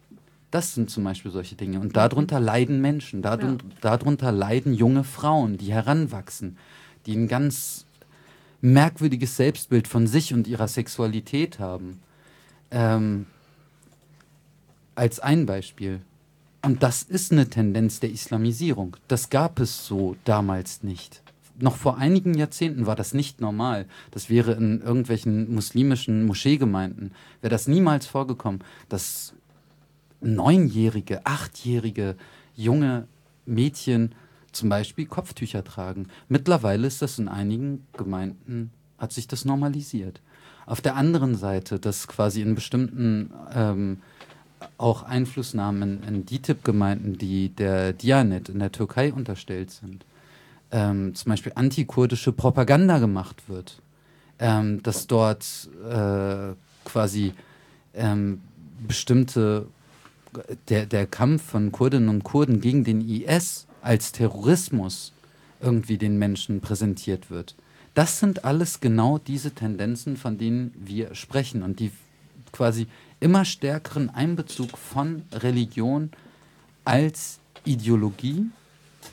[0.51, 1.79] Das sind zum Beispiel solche Dinge.
[1.79, 6.57] Und darunter leiden Menschen, darunter, darunter leiden junge Frauen, die heranwachsen,
[7.05, 7.85] die ein ganz
[8.61, 11.99] merkwürdiges Selbstbild von sich und ihrer Sexualität haben.
[12.71, 13.25] Ähm,
[14.95, 16.01] als ein Beispiel.
[16.63, 18.97] Und das ist eine Tendenz der Islamisierung.
[19.07, 21.21] Das gab es so damals nicht.
[21.59, 23.85] Noch vor einigen Jahrzehnten war das nicht normal.
[24.11, 29.33] Das wäre in irgendwelchen muslimischen Moscheegemeinden, wäre das niemals vorgekommen, dass
[30.21, 32.15] neunjährige, achtjährige
[32.55, 33.07] junge
[33.45, 34.15] Mädchen
[34.51, 36.07] zum Beispiel Kopftücher tragen.
[36.29, 40.21] Mittlerweile ist das in einigen Gemeinden, hat sich das normalisiert.
[40.65, 43.97] Auf der anderen Seite, dass quasi in bestimmten ähm,
[44.77, 50.05] auch Einflussnahmen in DITIB-Gemeinden, die der Dianet in der Türkei unterstellt sind,
[50.71, 53.81] ähm, zum Beispiel antikurdische Propaganda gemacht wird,
[54.39, 56.53] ähm, dass dort äh,
[56.83, 57.33] quasi
[57.93, 58.41] ähm,
[58.87, 59.67] bestimmte
[60.69, 65.13] der, der Kampf von Kurdinnen und Kurden gegen den IS als Terrorismus
[65.61, 67.55] irgendwie den Menschen präsentiert wird.
[67.93, 71.91] Das sind alles genau diese Tendenzen, von denen wir sprechen und die
[72.51, 72.87] quasi
[73.19, 76.11] immer stärkeren Einbezug von Religion
[76.83, 78.45] als Ideologie,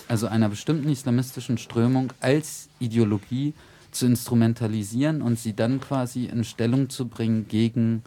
[0.09, 3.55] also einer bestimmten islamistischen Strömung als Ideologie
[3.93, 8.03] zu instrumentalisieren und sie dann quasi in Stellung zu bringen gegen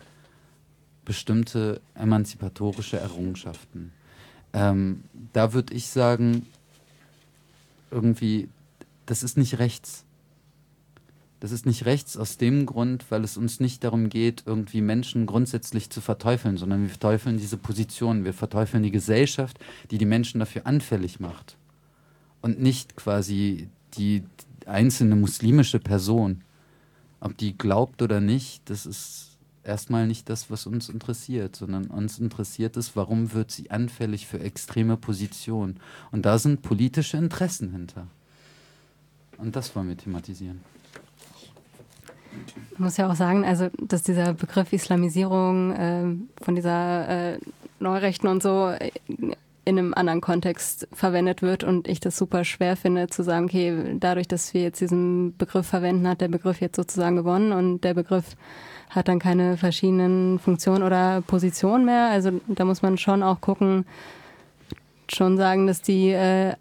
[1.06, 3.91] bestimmte emanzipatorische Errungenschaften.
[4.53, 5.03] Ähm,
[5.34, 6.45] da würde ich sagen,
[7.91, 8.49] irgendwie,
[9.06, 10.03] das ist nicht rechts.
[11.39, 15.26] Das ist nicht rechts aus dem Grund, weil es uns nicht darum geht, irgendwie Menschen
[15.26, 19.60] grundsätzlich zu verteufeln, sondern wir verteufeln diese Position, wir verteufeln die Gesellschaft,
[19.91, 21.58] die die Menschen dafür anfällig macht.
[22.41, 24.24] Und nicht quasi die
[24.66, 26.41] einzelne muslimische Person.
[27.20, 29.34] Ob die glaubt oder nicht, das ist
[29.66, 34.39] erstmal nicht das, was uns interessiert, sondern uns interessiert es, warum wird sie anfällig für
[34.39, 35.80] extreme Positionen.
[36.11, 38.07] Und da sind politische Interessen hinter.
[39.38, 40.61] Und das wollen wir thematisieren.
[42.74, 47.39] Ich muss ja auch sagen, also dass dieser Begriff Islamisierung äh, von dieser äh,
[47.80, 48.91] Neurechten und so äh,
[49.66, 53.97] in einem anderen Kontext verwendet wird und ich das super schwer finde zu sagen, okay,
[53.99, 57.95] dadurch, dass wir jetzt diesen Begriff verwenden, hat der Begriff jetzt sozusagen gewonnen und der
[57.95, 58.36] Begriff
[58.89, 62.09] hat dann keine verschiedenen Funktionen oder Positionen mehr.
[62.09, 63.86] Also da muss man schon auch gucken,
[65.11, 66.53] schon sagen, dass die äh,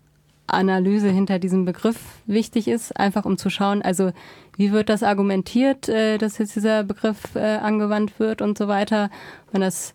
[0.47, 4.13] Analyse hinter diesem Begriff wichtig ist, einfach um zu schauen, also
[4.57, 9.11] wie wird das argumentiert, äh, dass jetzt dieser Begriff äh, angewandt wird und so weiter.
[9.53, 9.95] Und das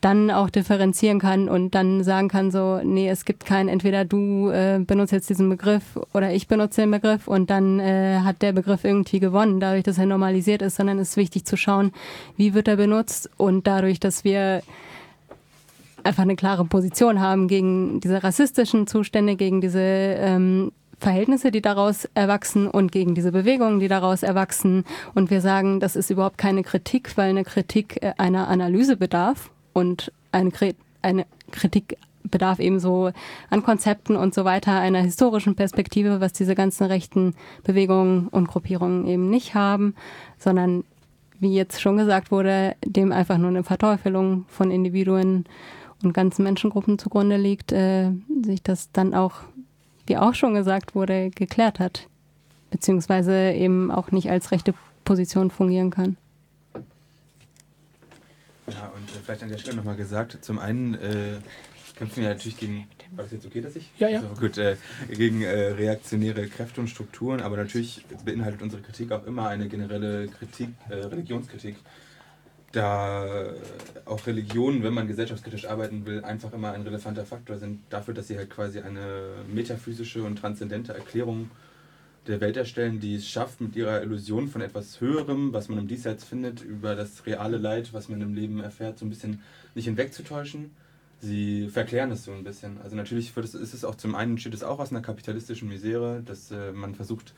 [0.00, 4.50] dann auch differenzieren kann und dann sagen kann, so, nee, es gibt kein, entweder du
[4.50, 8.52] äh, benutzt jetzt diesen Begriff oder ich benutze den Begriff und dann äh, hat der
[8.52, 11.92] Begriff irgendwie gewonnen, dadurch, dass er normalisiert ist, sondern es ist wichtig zu schauen,
[12.36, 14.62] wie wird er benutzt und dadurch, dass wir
[16.04, 22.08] einfach eine klare Position haben gegen diese rassistischen Zustände, gegen diese ähm, Verhältnisse, die daraus
[22.14, 24.84] erwachsen und gegen diese Bewegungen, die daraus erwachsen.
[25.14, 29.50] Und wir sagen, das ist überhaupt keine Kritik, weil eine Kritik äh, einer Analyse bedarf
[29.74, 30.50] und eine,
[31.02, 33.10] eine Kritik bedarf ebenso
[33.50, 39.06] an Konzepten und so weiter, einer historischen Perspektive, was diese ganzen rechten Bewegungen und Gruppierungen
[39.06, 39.94] eben nicht haben,
[40.38, 40.84] sondern
[41.38, 45.44] wie jetzt schon gesagt wurde, dem einfach nur eine Verteufelung von Individuen
[46.02, 48.10] und ganzen Menschengruppen zugrunde liegt, äh,
[48.42, 49.34] sich das dann auch,
[50.06, 52.08] wie auch schon gesagt wurde, geklärt hat,
[52.70, 56.16] beziehungsweise eben auch nicht als rechte Position fungieren kann.
[58.66, 61.38] Ja, und äh, vielleicht an der Stelle nochmal gesagt, zum einen äh,
[61.96, 63.90] kämpfen wir natürlich gegen, war das jetzt okay, dass ich?
[63.98, 64.20] Ja, ja.
[64.20, 64.76] Also, gut, äh,
[65.10, 70.28] gegen äh, reaktionäre Kräfte und Strukturen, aber natürlich beinhaltet unsere Kritik auch immer eine generelle
[70.28, 71.76] Kritik, äh, Religionskritik
[72.72, 73.52] da
[74.04, 78.26] auch Religionen, wenn man gesellschaftskritisch arbeiten will, einfach immer ein relevanter Faktor sind dafür, dass
[78.26, 81.50] sie halt quasi eine metaphysische und transzendente Erklärung
[82.26, 85.88] der Welt erstellen, die es schafft, mit ihrer Illusion von etwas Höherem, was man im
[85.88, 89.42] Diesseits findet, über das reale Leid, was man im Leben erfährt, so ein bisschen
[89.74, 90.70] nicht hinwegzutäuschen.
[91.20, 92.78] Sie verklären es so ein bisschen.
[92.82, 96.22] Also natürlich es, ist es auch zum einen steht es auch aus einer kapitalistischen Misere,
[96.24, 97.34] dass äh, man versucht,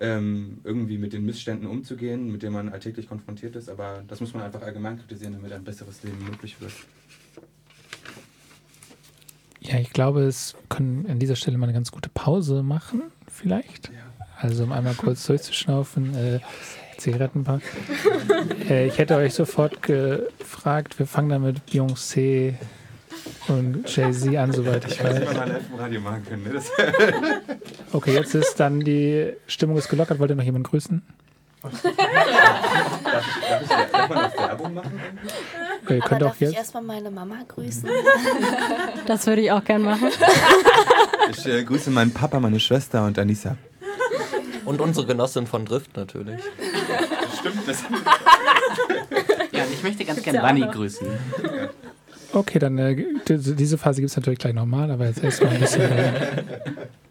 [0.00, 3.68] ähm, irgendwie mit den Missständen umzugehen, mit denen man alltäglich konfrontiert ist.
[3.68, 6.72] Aber das muss man einfach allgemein kritisieren, damit ein besseres Leben möglich wird.
[9.60, 13.88] Ja, ich glaube, es können an dieser Stelle mal eine ganz gute Pause machen, vielleicht.
[13.88, 14.03] Ja.
[14.44, 16.40] Also um einmal kurz durchzuschnaufen, äh,
[16.98, 17.62] Zigarettenpack.
[18.68, 22.52] äh, ich hätte euch sofort gefragt, wir fangen dann mit Beyoncé
[23.48, 25.20] und Jay-Z an, soweit ich weiß.
[25.20, 26.42] Das mal live im Radio machen können.
[26.42, 26.60] Ne?
[27.94, 30.18] okay, jetzt ist dann die Stimmung ist gelockert.
[30.18, 31.00] Wollt ihr noch jemanden grüßen?
[31.62, 35.00] darf, ich, darf, ich, darf man das Werbung machen?
[35.86, 36.50] Äh, könnt Aber auch darf jetzt?
[36.50, 37.88] ich erstmal meine Mama grüßen?
[39.06, 40.08] Das würde ich auch gern machen.
[41.30, 43.56] Ich äh, grüße meinen Papa, meine Schwester und Anissa.
[44.64, 46.40] Und unsere Genossin von Drift natürlich.
[47.38, 47.82] Stimmt das?
[49.52, 51.06] Ja, und ich möchte ganz gerne Bunny grüßen.
[52.32, 55.82] Okay, dann äh, diese Phase gibt es natürlich gleich nochmal, aber jetzt erstmal ein bisschen.
[55.82, 56.42] Äh,